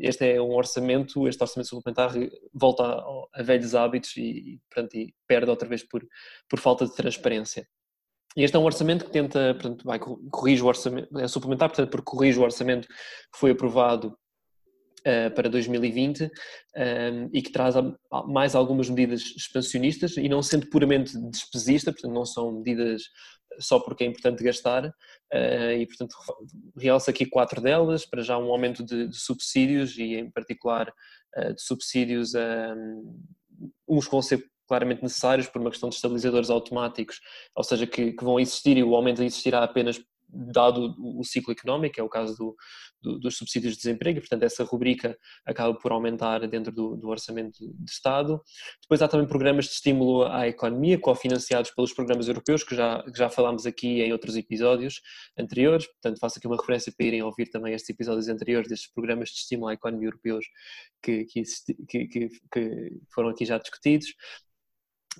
[0.00, 2.12] este é um orçamento, este orçamento suplementar
[2.54, 6.06] volta a, a velhos hábitos e, portanto, e perde outra vez por,
[6.48, 7.66] por falta de transparência.
[8.36, 12.10] Este é um orçamento que tenta, portanto, vai, corrige o orçamento, é suplementar, portanto, porque
[12.10, 14.16] corrige o orçamento que foi aprovado
[15.06, 16.30] uh, para 2020 um,
[17.32, 17.74] e que traz
[18.26, 23.02] mais algumas medidas expansionistas e não sendo puramente despesista, portanto, não são medidas
[23.58, 26.16] só porque é importante gastar, uh, e portanto
[26.76, 30.92] realça aqui quatro delas, para já um aumento de, de subsídios e em particular
[31.36, 33.22] uh, de subsídios, um,
[33.88, 37.20] uns vão ser claramente necessários por uma questão de estabilizadores automáticos,
[37.54, 40.00] ou seja, que, que vão existir e o aumento existirá apenas
[40.32, 42.56] dado o ciclo económico, é o caso do,
[43.02, 47.08] do, dos subsídios de desemprego, e portanto essa rubrica acaba por aumentar dentro do, do,
[47.08, 48.40] orçamento de Estado.
[48.80, 53.18] Depois há também programas de estímulo à economia, cofinanciados pelos programas europeus, que já, que
[53.18, 55.00] já falámos aqui em outros episódios
[55.38, 59.28] anteriores, portanto faço aqui uma referência para irem ouvir também estes episódios anteriores destes programas
[59.28, 60.46] de estímulo à economia europeus
[61.02, 61.42] que, que,
[61.88, 64.14] que, que foram aqui já discutidos.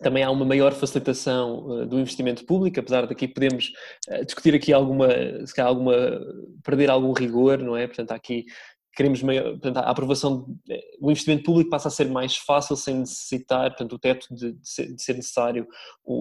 [0.01, 3.73] Também há uma maior facilitação uh, do investimento público, apesar de aqui podemos
[4.09, 5.09] uh, discutir aqui alguma,
[5.47, 5.95] se calhar alguma,
[6.65, 7.87] perder algum rigor, não é?
[7.87, 8.45] Portanto, aqui
[8.95, 12.97] queremos maior, portanto, a aprovação, eh, o investimento público passa a ser mais fácil sem
[12.97, 15.67] necessitar, portanto, o teto de, de, ser, de ser, necessário,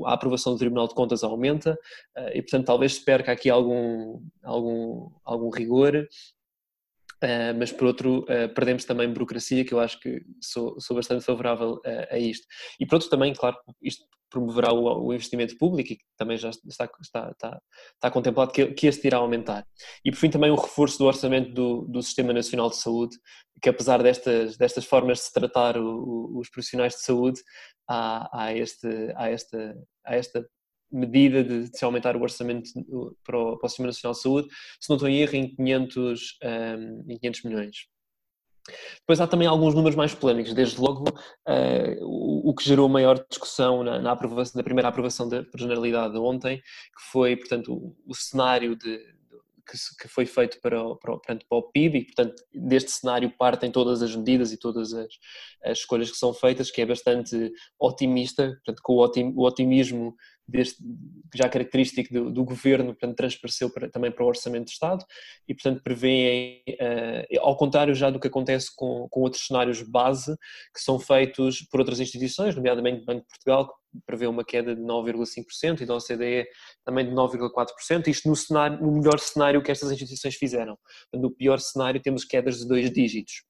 [0.05, 1.77] a aprovação do Tribunal de Contas aumenta
[2.33, 6.07] e, portanto, talvez se perca aqui algum, algum, algum rigor
[7.23, 11.23] Uh, mas por outro, uh, perdemos também burocracia, que eu acho que sou, sou bastante
[11.23, 12.47] favorável a, a, isto.
[12.79, 16.49] E por outro também, claro, isto promoverá o, o investimento público e que também já
[16.49, 17.61] está, está, está,
[17.93, 19.67] está contemplado que, que este irá aumentar.
[20.03, 23.15] E por fim também o reforço do orçamento do, do Sistema Nacional de Saúde,
[23.61, 27.39] que apesar destas, destas formas de se tratar o, o, os profissionais de saúde,
[27.87, 30.43] há, há, este, há, esta, há esta
[30.91, 32.69] medida de, de, se aumentar o orçamento
[33.23, 34.47] para o, para o Sistema Nacional de Saúde,
[34.79, 37.75] se não estou em erro, em 500, um, em 500 milhões.
[38.99, 43.23] Depois há também alguns números mais polémicos, desde logo uh, o, o, que gerou maior
[43.27, 48.15] discussão na, na, aprovação, na primeira aprovação da Generalidade ontem, que foi, portanto, o, o
[48.15, 48.99] cenário de,
[49.99, 53.71] que, foi feito para o, para, o, para o PIB e, portanto, deste cenário partem
[53.71, 55.09] todas as medidas e todas as,
[55.63, 60.15] as escolhas que são feitas, que é bastante otimista, portanto, com o otimismo
[60.51, 60.83] deste,
[61.33, 65.05] já característico do, do, governo, portanto, transpareceu para, também para o Orçamento de Estado
[65.47, 70.35] e, portanto, prevêem, uh, ao contrário já do que acontece com, com outros cenários base,
[70.73, 74.75] que são feitos por outras instituições, nomeadamente o Banco de Portugal, que prevê uma queda
[74.75, 76.47] de 9,5% e da OCDE
[76.85, 80.77] também de 9,4%, isto no, cenário, no melhor cenário que estas instituições fizeram.
[81.13, 83.43] No pior cenário temos quedas de dois dígitos.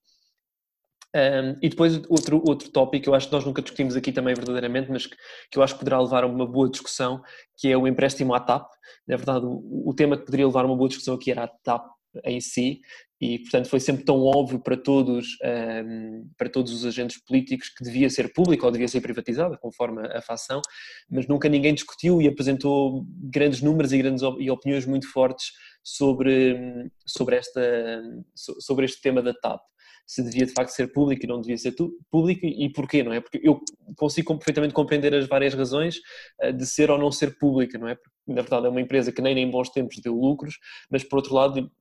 [1.14, 4.34] Um, e depois outro, outro tópico que eu acho que nós nunca discutimos aqui também
[4.34, 5.16] verdadeiramente, mas que,
[5.52, 7.22] que eu acho que poderá levar a uma boa discussão,
[7.58, 8.70] que é o empréstimo à TAP.
[9.08, 11.48] Na verdade, o, o tema que poderia levar a uma boa discussão aqui era a
[11.48, 11.86] TAP
[12.26, 12.82] em si,
[13.20, 15.38] e portanto foi sempre tão óbvio para todos,
[15.86, 20.06] um, para todos os agentes políticos que devia ser público ou devia ser privatizada, conforme
[20.08, 20.62] a facção,
[21.10, 25.52] mas nunca ninguém discutiu e apresentou grandes números e grandes e opiniões muito fortes
[25.84, 28.02] sobre, sobre, esta,
[28.36, 29.62] sobre este tema da TAP
[30.06, 31.74] se devia de facto ser público e não devia ser
[32.10, 33.22] público e porquê, não é?
[33.22, 33.60] Porque eu
[33.98, 36.00] consigo perfeitamente compreender as várias razões
[36.42, 37.96] eh, de ser ou não ser pública, não é?
[37.96, 40.58] Porque, na verdade é uma empresa que nem em bons tempos deu lucros,
[40.90, 41.72] mas por outro lado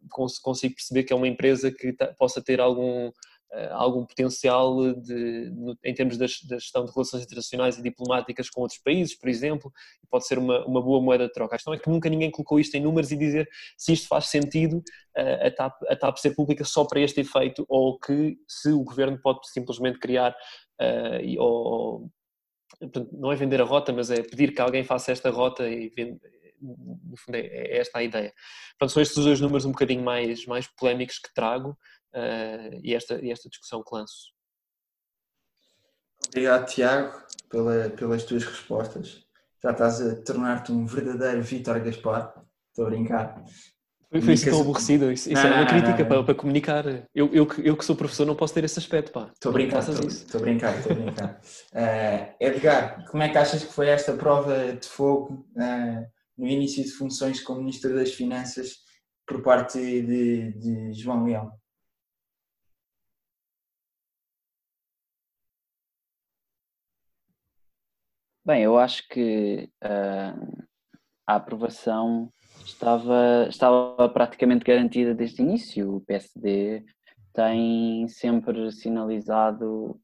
[0.42, 3.10] consigo perceber que é uma empresa que possa ter algum
[3.72, 5.52] algum potencial de,
[5.84, 10.06] em termos da, gestão de relações internacionais e diplomáticas com outros países, por exemplo, e
[10.06, 11.54] pode ser uma, uma boa moeda de troca.
[11.54, 14.26] A questão é que nunca ninguém colocou isto em números e dizer se isto faz
[14.26, 14.82] sentido
[15.16, 18.84] eh, a TAP, a TAP ser pública só para este efeito ou que se o
[18.84, 20.30] governo pode simplesmente criar
[20.80, 22.10] uh, ou,
[23.12, 26.20] não é vender a rota, mas é pedir que alguém faça esta rota e vende,
[26.60, 28.32] no fundo é, é esta a ideia.
[28.78, 31.76] Portanto, são estes os dois números um bocadinho mais, mais polémicos que trago
[32.14, 34.32] uh, e, esta, e esta discussão que lanço.
[36.28, 39.24] Obrigado, Tiago, pela, pelas tuas respostas.
[39.62, 42.34] Já estás a tornar-te um verdadeiro Vítor Gaspar.
[42.68, 43.44] Estou a brincar.
[44.10, 45.12] Foi, foi isso tão aborrecido.
[45.12, 46.86] Isso, isso não, é uma não, crítica não, para, para, comunicar.
[47.14, 49.30] Eu, eu, eu que sou professor não posso ter esse aspecto, pá.
[49.32, 51.40] Estou a brincar, estou a brincar, estou a brincar.
[51.72, 56.82] uh, Edgar, como é que achas que foi esta prova de fogo uh, no início
[56.82, 58.78] de funções como Ministro das Finanças
[59.26, 61.59] por parte de, de João Leão?
[68.50, 70.66] Bem, eu acho que uh,
[71.24, 72.32] a aprovação
[72.64, 75.94] estava, estava praticamente garantida desde o início.
[75.94, 76.84] O PSD
[77.32, 80.00] tem sempre sinalizado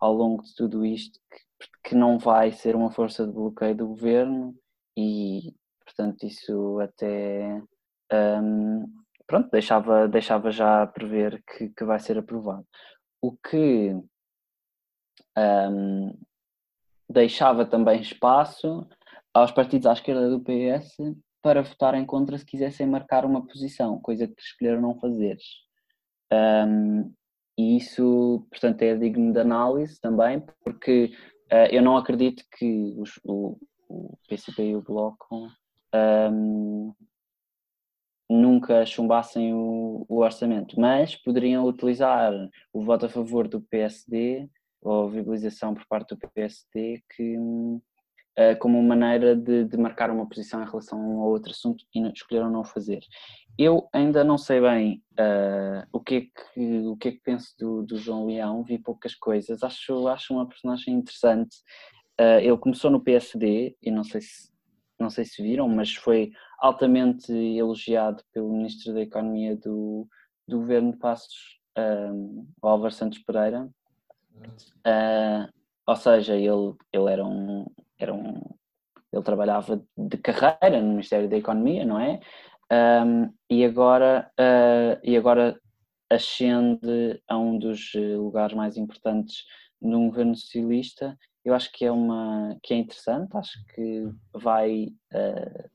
[0.00, 3.86] ao longo de tudo isto que, que não vai ser uma força de bloqueio do
[3.86, 4.52] governo
[4.96, 7.62] e, portanto, isso até
[8.42, 8.84] um,
[9.28, 12.66] pronto, deixava, deixava já prever que, que vai ser aprovado.
[13.22, 13.94] O que
[15.38, 16.18] um,
[17.08, 18.86] deixava também espaço
[19.32, 20.96] aos partidos à esquerda do PS
[21.42, 25.36] para votarem contra se quisessem marcar uma posição, coisa que escolheram não fazer.
[26.32, 27.12] Um,
[27.58, 31.12] e isso, portanto, é digno de análise também, porque
[31.52, 33.56] uh, eu não acredito que os, o,
[33.88, 35.48] o PCP e o Bloco
[35.94, 36.92] um,
[38.28, 42.32] nunca chumbassem o, o, orçamento, mas poderiam utilizar
[42.72, 44.50] o voto a favor do PSD
[44.86, 50.28] ou viabilização por parte do PSD que, uh, como uma maneira de, de, marcar uma
[50.28, 53.00] posição em relação a ou outro assunto e não, escolheram não fazer.
[53.58, 57.54] Eu ainda não sei bem uh, o, que é que, o que é que penso
[57.58, 61.56] do, do João Leão, vi poucas coisas, acho, acho uma personagem interessante.
[62.20, 64.54] Uh, ele começou no PSD e não sei se
[64.98, 70.08] não sei se viram, mas foi altamente elogiado pelo Ministro da Economia do,
[70.48, 73.68] do governo de Passos, um, Álvaro Santos Pereira.
[74.86, 75.48] Uh,
[75.86, 77.66] ou seja, ele, ele era um,
[77.98, 78.40] era um.
[79.12, 82.20] Ele trabalhava de carreira no Ministério da Economia, não é?
[82.70, 85.58] Um, e, agora, uh, e agora
[86.10, 89.44] ascende a um dos lugares mais importantes
[89.80, 94.02] num governo socialista eu acho que é uma que é interessante, acho que
[94.34, 95.70] vai uh,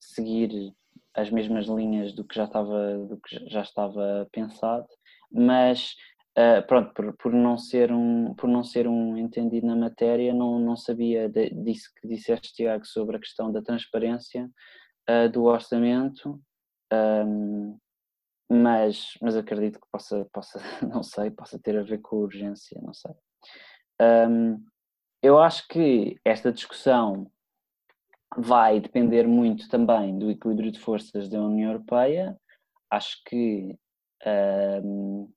[0.00, 0.74] seguir
[1.14, 4.88] as mesmas linhas do que já estava do que já estava pensado,
[5.30, 5.94] mas
[6.38, 10.58] uh, pronto por, por não ser um por não ser um entendido na matéria não
[10.58, 14.50] não sabia de, disso que disseste Tiago sobre a questão da transparência
[15.08, 16.40] uh, do orçamento
[16.92, 17.78] um,
[18.50, 22.92] mas mas acredito que possa possa não sei possa ter a ver com urgência não
[22.92, 23.12] sei
[24.28, 24.62] um,
[25.22, 27.30] eu acho que esta discussão
[28.36, 32.36] vai depender muito também do equilíbrio de forças da União Europeia.
[32.90, 33.76] Acho que
[34.84, 35.30] um,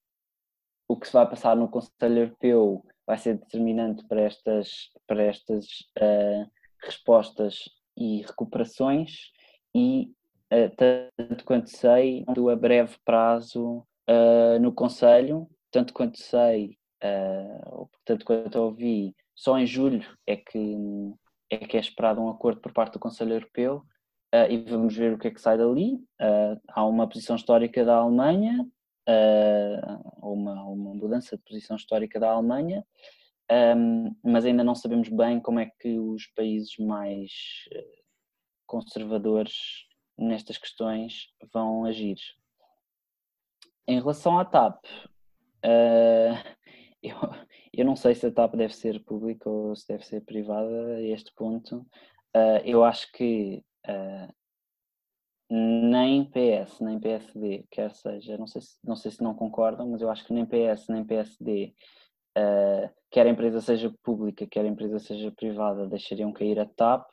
[0.87, 5.65] o que se vai passar no Conselho Europeu vai ser determinante para estas, para estas
[5.99, 6.49] uh,
[6.83, 9.31] respostas e recuperações
[9.73, 10.11] e,
[10.51, 16.77] uh, tanto quanto sei, a breve prazo uh, no Conselho, tanto quanto sei,
[17.67, 20.75] ou tanto quanto ouvi, só em julho é que
[21.51, 23.83] é, que é esperado um acordo por parte do Conselho Europeu
[24.49, 25.99] e vamos ver o que é que sai dali.
[26.69, 28.65] Há uma posição histórica da Alemanha,
[29.07, 32.85] uh, uma, uma mudança de posição histórica da Alemanha,
[34.23, 37.31] mas ainda não sabemos bem como é que os países mais
[38.65, 39.53] conservadores
[40.17, 42.17] nestas questões vão agir.
[43.87, 44.83] Em relação à TAP,
[47.03, 47.15] eu,
[47.71, 51.01] eu não sei se a TAP deve ser pública ou se deve ser privada a
[51.01, 51.85] este ponto.
[52.35, 54.33] Uh, eu acho que uh,
[55.49, 60.01] nem PS, nem PSD, quer seja, não sei, se, não sei se não concordam, mas
[60.01, 61.73] eu acho que nem PS, nem PSD,
[62.37, 67.07] uh, quer a empresa seja pública, quer a empresa seja privada, deixariam cair a TAP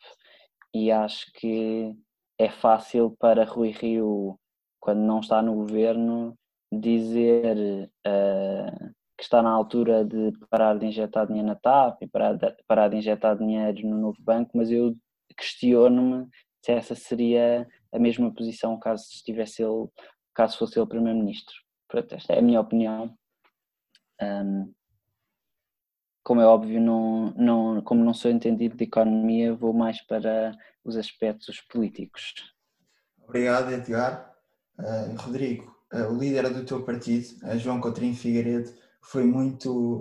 [0.75, 1.95] e acho que
[2.39, 4.39] é fácil para Rui Rio,
[4.81, 6.37] quando não está no governo,
[6.73, 12.33] dizer uh, que está na altura de parar de injetar dinheiro na TAP e parar
[12.33, 14.97] de, parar de injetar dinheiro no novo banco, mas eu
[15.37, 16.27] questiono-me
[16.65, 19.89] se essa seria a mesma posição caso estivesse ele,
[20.35, 21.55] caso fosse ele primeiro-ministro.
[22.11, 23.15] Esta é a minha opinião.
[24.21, 24.73] Um,
[26.25, 30.97] como é óbvio, não, não, como não sou entendido de economia, vou mais para os
[30.97, 32.35] aspectos políticos.
[33.19, 34.33] Obrigado, Edgar.
[34.79, 40.01] Uh, Rodrigo, uh, o líder do teu partido, uh, João Coutinho Figueiredo, foi muito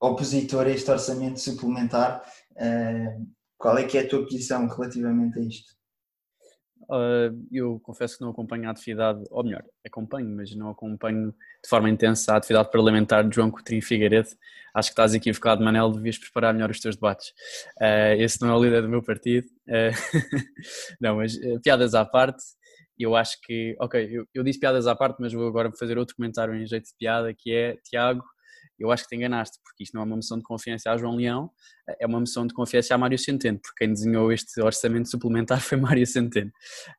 [0.00, 2.20] opositor a este orçamento suplementar.
[3.56, 5.72] Qual é que é a tua posição relativamente a isto?
[6.88, 11.68] Uh, eu confesso que não acompanho a atividade, ou melhor, acompanho, mas não acompanho de
[11.68, 14.28] forma intensa a atividade parlamentar de João Coutinho Figueiredo.
[14.74, 17.28] Acho que estás equivocado, Manel, devias preparar melhor os teus debates.
[17.80, 19.46] Uh, esse não é o líder do meu partido.
[19.68, 19.92] Uh,
[21.00, 22.42] não, mas piadas à parte,
[22.98, 26.14] eu acho que, ok, eu, eu, disse piadas à parte, mas vou agora fazer outro
[26.16, 28.22] comentário em jeito de piada, que é, Tiago,
[28.82, 31.16] eu acho que te enganaste, porque isto não é uma moção de confiança a João
[31.16, 31.50] Leão,
[32.00, 35.78] é uma moção de confiança a Mário Centeno, porque quem desenhou este orçamento suplementar foi
[35.78, 36.50] Mário Centeno.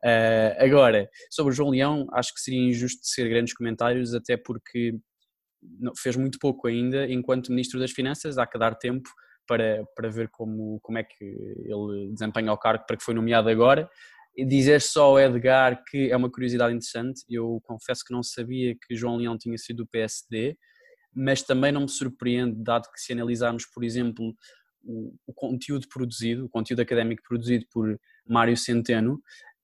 [0.03, 4.97] Uh, agora, sobre o João Leão, acho que seria injusto ser grandes comentários, até porque
[5.97, 9.09] fez muito pouco ainda enquanto Ministro das Finanças, há que dar tempo
[9.47, 13.49] para, para ver como, como é que ele desempenha o cargo para que foi nomeado
[13.49, 13.89] agora.
[14.36, 18.73] E dizer só ao Edgar que é uma curiosidade interessante, eu confesso que não sabia
[18.73, 20.57] que João Leão tinha sido do PSD,
[21.16, 24.36] mas também não me surpreende, dado que se analisarmos, por exemplo,
[24.84, 29.22] o, o conteúdo produzido, o conteúdo académico produzido por Mário Centeno,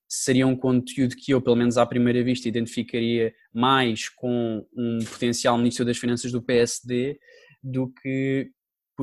[0.07, 5.57] seria um conteúdo que eu, pelo menos à primeira vista, identificaria mais com um potencial
[5.57, 7.19] Ministro das Finanças do PSD
[7.61, 8.51] do que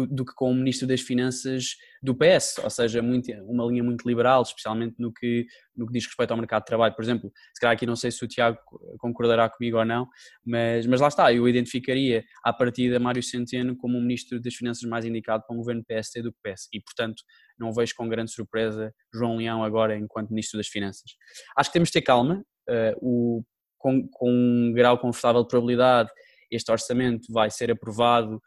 [0.04, 4.06] do que com o Ministro das Finanças do PS, ou seja, muito, uma linha muito
[4.06, 6.94] liberal, especialmente no que, no que diz respeito ao mercado de trabalho.
[6.94, 8.58] Por exemplo, se calhar aqui não sei se o Tiago
[8.98, 10.06] concordará comigo ou não,
[10.44, 14.54] mas, mas lá está, eu identificaria a partir da Mário Centeno como o Ministro das
[14.54, 17.22] Finanças mais indicado para um governo PSD do que PS e, portanto,
[17.58, 21.12] não vejo com grande surpresa João Leão agora enquanto Ministro das Finanças.
[21.56, 23.42] Acho que temos de ter calma, uh, o,
[23.78, 26.10] com, com um grau confortável de probabilidade
[26.50, 28.40] este orçamento vai ser aprovado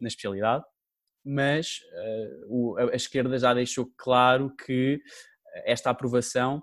[0.00, 0.64] na especialidade,
[1.24, 1.80] mas
[2.46, 5.00] o, a, esquerda já deixou claro que
[5.64, 6.62] esta aprovação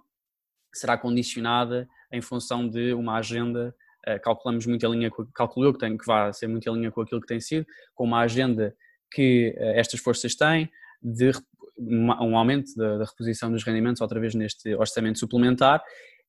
[0.74, 3.76] será condicionada em função de uma agenda,
[4.08, 7.02] uh, calculamos muito a linha, calculo eu que, que vai ser muito a linha com
[7.02, 8.76] aquilo que tem sido, com uma agenda
[9.12, 10.70] que estas forças têm,
[11.02, 11.32] de
[11.78, 15.84] um aumento da, da, reposição dos rendimentos outra vez neste orçamento suplementar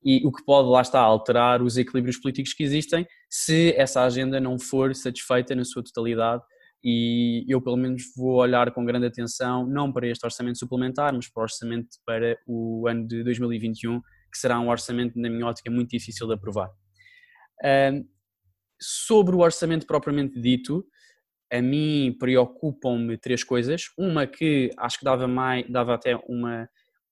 [0.05, 4.41] e o que pode lá está alterar os equilíbrios políticos que existem se essa agenda
[4.41, 6.43] não for satisfeita na sua totalidade
[6.89, 11.29] e eu pelo menos vou olhar com grande atenção não para este orçamento suplementar, mas
[11.29, 15.69] para o orçamento para o ano de 2021, que será um orçamento, na minha ótica,
[15.69, 16.71] muito difícil de aprovar.
[18.81, 20.87] sobre o orçamento propriamente dito,
[21.53, 23.87] a mim preocupam-me três coisas.
[23.99, 26.69] Uma que acho que dava, mais, dava até uma,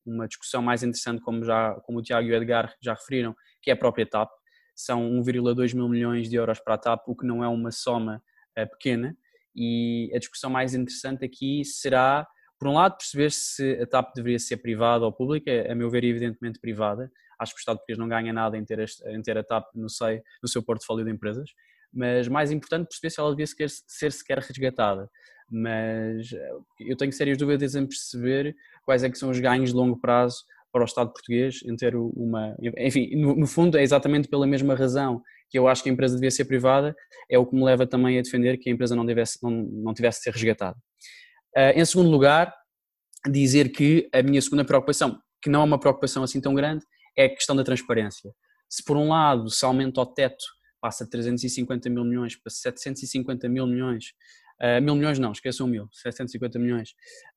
[0.07, 3.71] uma discussão mais interessante, como, já, como o Tiago e o Edgar já referiram, que
[3.71, 4.31] é a própria TAP.
[4.77, 8.23] São 1,2 mil milhões de euros para a TAP, o que não é uma soma
[8.57, 9.17] uh, pequena
[9.55, 12.27] e a discussão mais interessante aqui será,
[12.59, 16.05] por um lado, perceber se a TAP deveria ser privada ou pública, a meu ver,
[16.05, 17.11] evidentemente privada.
[17.39, 19.89] Acho que o Estado português não ganha nada em ter, em ter a TAP no,
[19.89, 21.51] sei, no seu portfólio de empresas,
[21.93, 25.09] mas mais importante perceber se ela devia ser, ser sequer resgatada.
[25.51, 26.51] Mas eh,
[26.81, 30.45] eu tenho sérias dúvidas em perceber quais é que são os ganhos de longo prazo
[30.73, 32.57] para o Estado português em ter uma.
[32.79, 35.23] Enfim, no, no fundo, é exatamente pela mesma razão
[35.55, 36.97] que eu acho que a empresa devia ser privada,
[37.31, 39.95] é o que me leva também a defender que a empresa não, devesse, não, não
[39.95, 40.77] tivesse de ser resgatada.
[41.57, 42.53] Uh, em segundo lugar,
[43.31, 46.85] dizer que a minha segunda preocupação, que não é uma preocupação assim tão grande,
[47.17, 48.33] é a questão da transparência.
[48.69, 50.45] Se por um lado se aumenta o teto,
[50.81, 54.07] passa de 350 mil milhões para 750 mil milhões,
[54.61, 56.89] uh, mil milhões não, esqueçam mil, 750 milhões,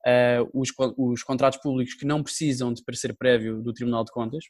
[0.08, 4.42] uh, os, os contratos públicos que não precisam de parecer prévio do Tribunal de Contas,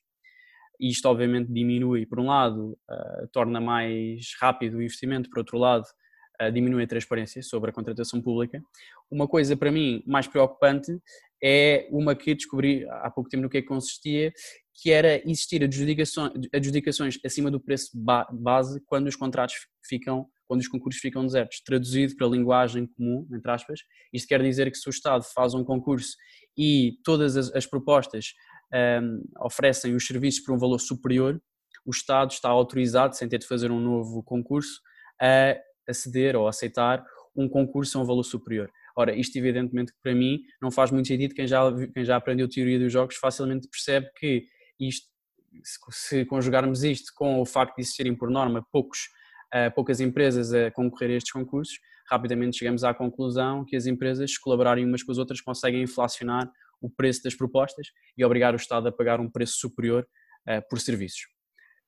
[0.78, 5.58] e isto obviamente diminui, por um lado, uh, torna mais rápido o investimento, por outro
[5.58, 5.84] lado,
[6.40, 8.62] uh, diminui a transparência sobre a contratação pública.
[9.10, 10.96] Uma coisa para mim mais preocupante
[11.42, 14.32] é uma que descobri há pouco tempo no que é que consistia,
[14.80, 17.90] que era existir adjudicações, adjudicações acima do preço
[18.32, 21.60] base quando os contratos ficam, quando os concursos ficam desertos.
[21.60, 23.80] Traduzido para a linguagem comum, entre aspas,
[24.12, 26.16] isto quer dizer que se o Estado faz um concurso
[26.56, 28.34] e todas as, as propostas
[28.74, 31.40] um, oferecem os serviços por um valor superior,
[31.84, 34.80] o Estado está autorizado, sem ter de fazer um novo concurso,
[35.20, 35.56] a
[35.88, 37.04] aceder ou aceitar
[37.34, 38.70] um concurso a um valor superior.
[38.96, 41.60] Ora, isto evidentemente para mim não faz muito sentido, quem já,
[41.94, 44.46] quem já aprendeu teoria dos jogos facilmente percebe que
[44.78, 45.06] isto,
[45.90, 49.08] se conjugarmos isto com o facto de existirem por norma poucos,
[49.54, 51.78] uh, poucas empresas a concorrer a estes concursos,
[52.10, 56.50] rapidamente chegamos à conclusão que as empresas, se colaborarem umas com as outras, conseguem inflacionar
[56.80, 60.06] o preço das propostas e obrigar o Estado a pagar um preço superior
[60.48, 61.22] uh, por serviços.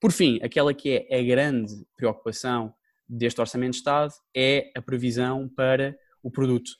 [0.00, 2.72] Por fim, aquela que é a grande preocupação
[3.06, 6.70] deste Orçamento de Estado é a previsão para o produto,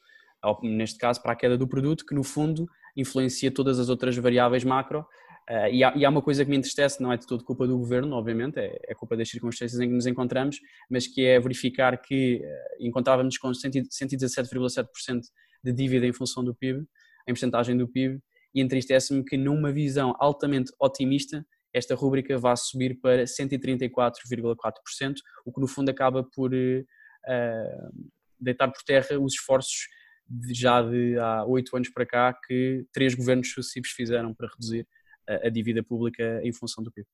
[0.62, 4.64] neste caso para a queda do produto, que no fundo influencia todas as outras variáveis
[4.64, 5.00] macro.
[5.48, 7.66] Uh, e, há, e, há, uma coisa que me entristece, não é de todo culpa
[7.66, 10.58] do governo, obviamente, é, é culpa das circunstâncias em que nos encontramos,
[10.88, 15.20] mas que é verificar que uh, encontrávamos com 117,7%
[15.64, 16.86] de dívida em função do PIB,
[17.30, 18.20] em porcentagem do PIB,
[18.54, 25.14] e entristece-me que numa visão altamente otimista esta rúbrica vá subir para 134,4%,
[25.44, 28.10] o que no fundo acaba por uh,
[28.40, 29.86] deitar por terra os esforços
[30.28, 34.86] de, já de há oito anos para cá que três governos sucessivos fizeram para reduzir
[35.28, 37.06] a, a dívida pública em função do PIB.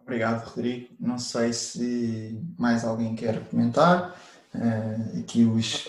[0.00, 0.94] Obrigado, Rodrigo.
[1.00, 4.20] Não sei se mais alguém quer comentar.
[5.18, 5.88] Aqui os...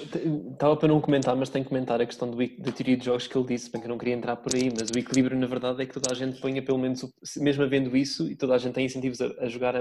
[0.51, 3.27] Estava para não comentar, mas tenho que comentar a questão do, da teoria de jogos
[3.27, 5.45] que ele disse, bem que eu não queria entrar por aí, mas o equilíbrio na
[5.45, 7.05] verdade é que toda a gente ponha pelo menos,
[7.37, 9.75] mesmo havendo isso, e toda a gente tem incentivos a, a jogar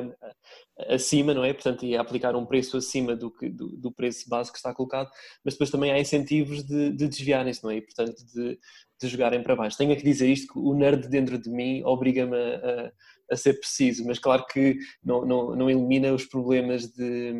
[0.90, 1.54] acima, não é?
[1.54, 4.74] Portanto, e a aplicar um preço acima do, que, do, do, preço base que está
[4.74, 5.08] colocado,
[5.42, 7.76] mas depois também há incentivos de, de desviarem-se, não é?
[7.76, 8.58] E, portanto, de,
[9.00, 9.78] de jogarem para baixo.
[9.78, 12.92] Tenho que dizer isto, que o nerd dentro de mim obriga-me a, a,
[13.32, 17.32] ser preciso, mas claro que não, não, não elimina os problemas de,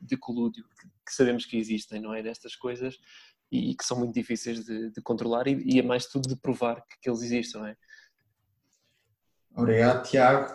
[0.00, 0.64] de colúdio
[1.04, 2.22] que sabemos que existem, não é?
[2.22, 2.98] Destas coisas
[3.50, 6.76] e que são muito difíceis de, de controlar e, e é mais tudo de provar
[6.76, 7.76] que, que eles existem, não é?
[9.56, 10.52] Obrigado, Tiago.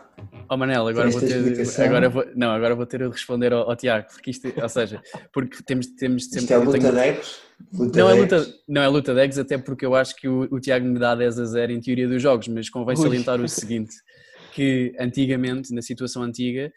[0.49, 3.75] Oh Manel, agora vou ter agora vou, não, agora vou ter a responder ao, ao,
[3.77, 5.01] Tiago, porque isto, ou seja,
[5.31, 7.39] porque temos temos sempre isto é luta tenho, de egos?
[7.73, 10.27] Luta não de é luta, não é luta de egos, até porque eu acho que
[10.27, 13.39] o, o Tiago me dá 10 a 0 em teoria dos jogos, mas convém salientar
[13.39, 13.95] o seguinte,
[14.53, 16.71] que antigamente, na situação antiga,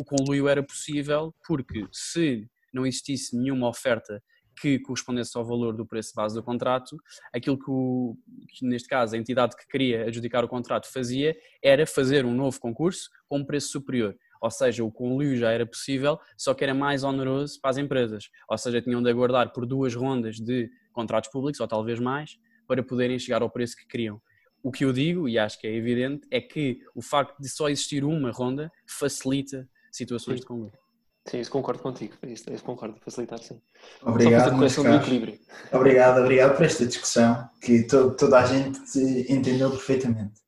[0.00, 4.22] o conluio era possível porque se não existisse nenhuma oferta
[4.60, 6.96] que correspondesse ao valor do preço base do contrato,
[7.32, 8.16] aquilo que, o,
[8.48, 12.60] que, neste caso a entidade que queria adjudicar o contrato fazia era fazer um novo
[12.60, 14.14] concurso com um preço superior.
[14.40, 18.24] Ou seja, o conluio já era possível, só que era mais oneroso para as empresas.
[18.48, 22.36] Ou seja, tinham de aguardar por duas rondas de contratos públicos, ou talvez mais,
[22.66, 24.20] para poderem chegar ao preço que queriam.
[24.62, 27.68] O que eu digo, e acho que é evidente, é que o facto de só
[27.68, 30.40] existir uma ronda facilita situações Sim.
[30.40, 30.82] de conluio.
[31.26, 32.14] Sim, isso concordo contigo.
[32.24, 33.60] Isso, isso concordo, facilitar sim.
[34.02, 35.38] Obrigado, Só do equilíbrio.
[35.72, 38.80] Obrigado, obrigado por esta discussão que to, toda a gente
[39.28, 40.40] entendeu perfeitamente.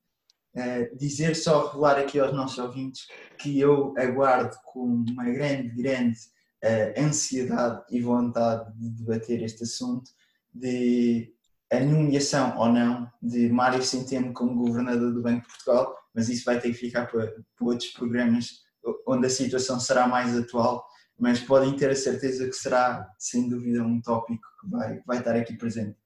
[0.53, 3.07] Uh, dizer só, revelar aqui aos nossos ouvintes
[3.37, 6.17] que eu aguardo com uma grande, grande
[6.63, 10.11] uh, ansiedade e vontade de debater este assunto
[10.53, 11.33] de
[11.71, 16.45] a nomeação ou não de Mário Centeno como governador do Banco de Portugal, mas isso
[16.45, 18.63] vai ter que ficar para, para outros programas
[19.07, 20.85] onde a situação será mais atual,
[21.17, 25.35] mas podem ter a certeza que será, sem dúvida, um tópico que vai, vai estar
[25.35, 25.97] aqui presente.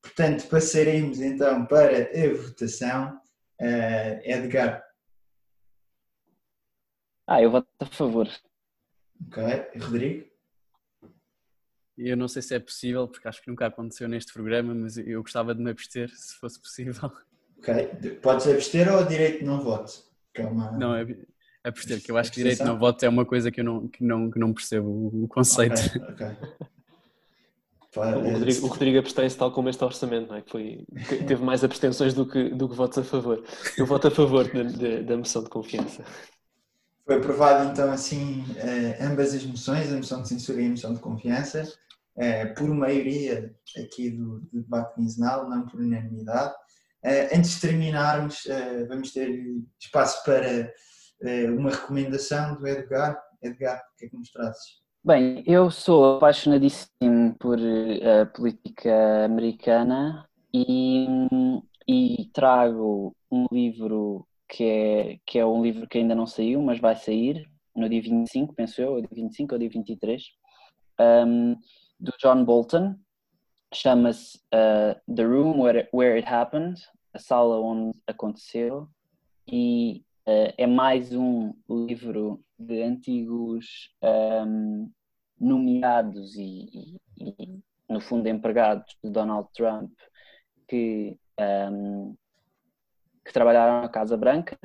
[0.00, 3.20] Portanto, passaremos então para a votação.
[3.60, 4.82] Uh, Edgar.
[7.26, 8.28] Ah, eu voto a favor.
[9.26, 9.42] Ok.
[9.80, 10.33] Rodrigo?
[11.96, 15.22] Eu não sei se é possível, porque acho que nunca aconteceu neste programa, mas eu
[15.22, 17.10] gostava de me abster, se fosse possível.
[17.58, 17.74] Ok.
[18.20, 20.02] Podes abster ou direito não voto?
[20.34, 20.72] É uma...
[20.72, 21.06] Não, é
[21.64, 23.88] a perceber, que eu acho que direito não voto é uma coisa que eu não,
[23.88, 25.80] que não, que não percebo o conceito.
[26.12, 26.36] Okay, okay.
[27.96, 30.42] O Rodrigo, o Rodrigo abstém-se tal como este orçamento, não é?
[30.42, 30.84] que foi,
[31.26, 33.42] teve mais abstenções do que, do que votos a favor.
[33.78, 36.04] Eu voto a favor da, da, da moção de confiança.
[37.06, 40.92] Foi aprovado então assim eh, ambas as moções, a moção de censura e a moção
[40.92, 41.72] de confiança,
[42.16, 46.54] eh, por maioria aqui do, do debate quinzenal, não por unanimidade.
[47.02, 48.46] Eh, antes de terminarmos,
[48.88, 49.30] vamos ter
[49.78, 50.72] espaço para
[51.22, 53.18] é uma recomendação do Edgar.
[53.42, 54.82] Edgar, o que é que nos trazes?
[55.02, 61.06] Bem, eu sou apaixonadíssimo por uh, política americana e,
[61.86, 66.80] e, trago um livro que é, que é um livro que ainda não saiu, mas
[66.80, 70.22] vai sair no dia 25, penso eu, ou dia 25 ou dia 23,
[71.26, 71.56] um,
[72.04, 72.96] do John Bolton.
[73.72, 76.78] Chama-se uh, The Room Where, Where It Happened,
[77.12, 78.88] a sala onde aconteceu,
[79.48, 84.90] e Uh, é mais um livro de antigos um,
[85.38, 89.92] nomeados e, e, e, no fundo, empregados de Donald Trump
[90.66, 91.18] que,
[91.70, 92.16] um,
[93.22, 94.56] que trabalharam na Casa Branca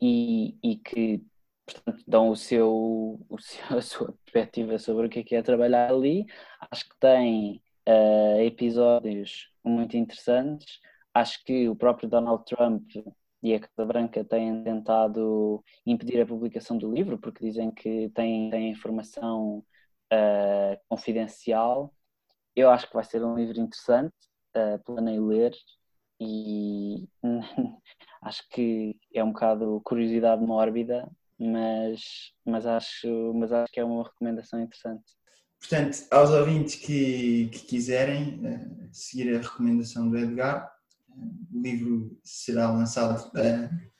[0.00, 1.26] e, e que,
[1.72, 5.42] portanto, dão o seu, o seu, a sua perspectiva sobre o que é, que é
[5.42, 6.26] trabalhar ali.
[6.70, 10.80] Acho que tem uh, episódios muito interessantes.
[11.14, 12.90] Acho que o próprio Donald Trump
[13.42, 18.50] e a Casa Branca têm tentado impedir a publicação do livro porque dizem que tem,
[18.50, 19.64] tem informação
[20.12, 21.92] uh, confidencial.
[22.54, 24.14] Eu acho que vai ser um livro interessante,
[24.56, 25.52] uh, planei ler
[26.20, 27.08] e
[28.22, 32.00] acho que é um bocado curiosidade mórbida, mas,
[32.44, 35.04] mas, acho, mas acho que é uma recomendação interessante.
[35.58, 40.68] Portanto, aos ouvintes que, que quiserem uh, seguir a recomendação do Edgar,
[41.08, 43.92] o livro será lançado uh,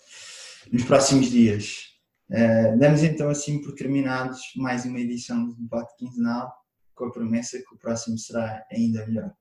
[0.73, 1.93] nos próximos dias.
[2.29, 6.53] Uh, damos então assim por terminados mais uma edição do debate quinzenal,
[6.95, 9.33] com a promessa que o próximo será ainda melhor.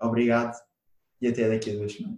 [0.00, 0.56] Obrigado
[1.20, 2.08] e até daqui a duas semanas.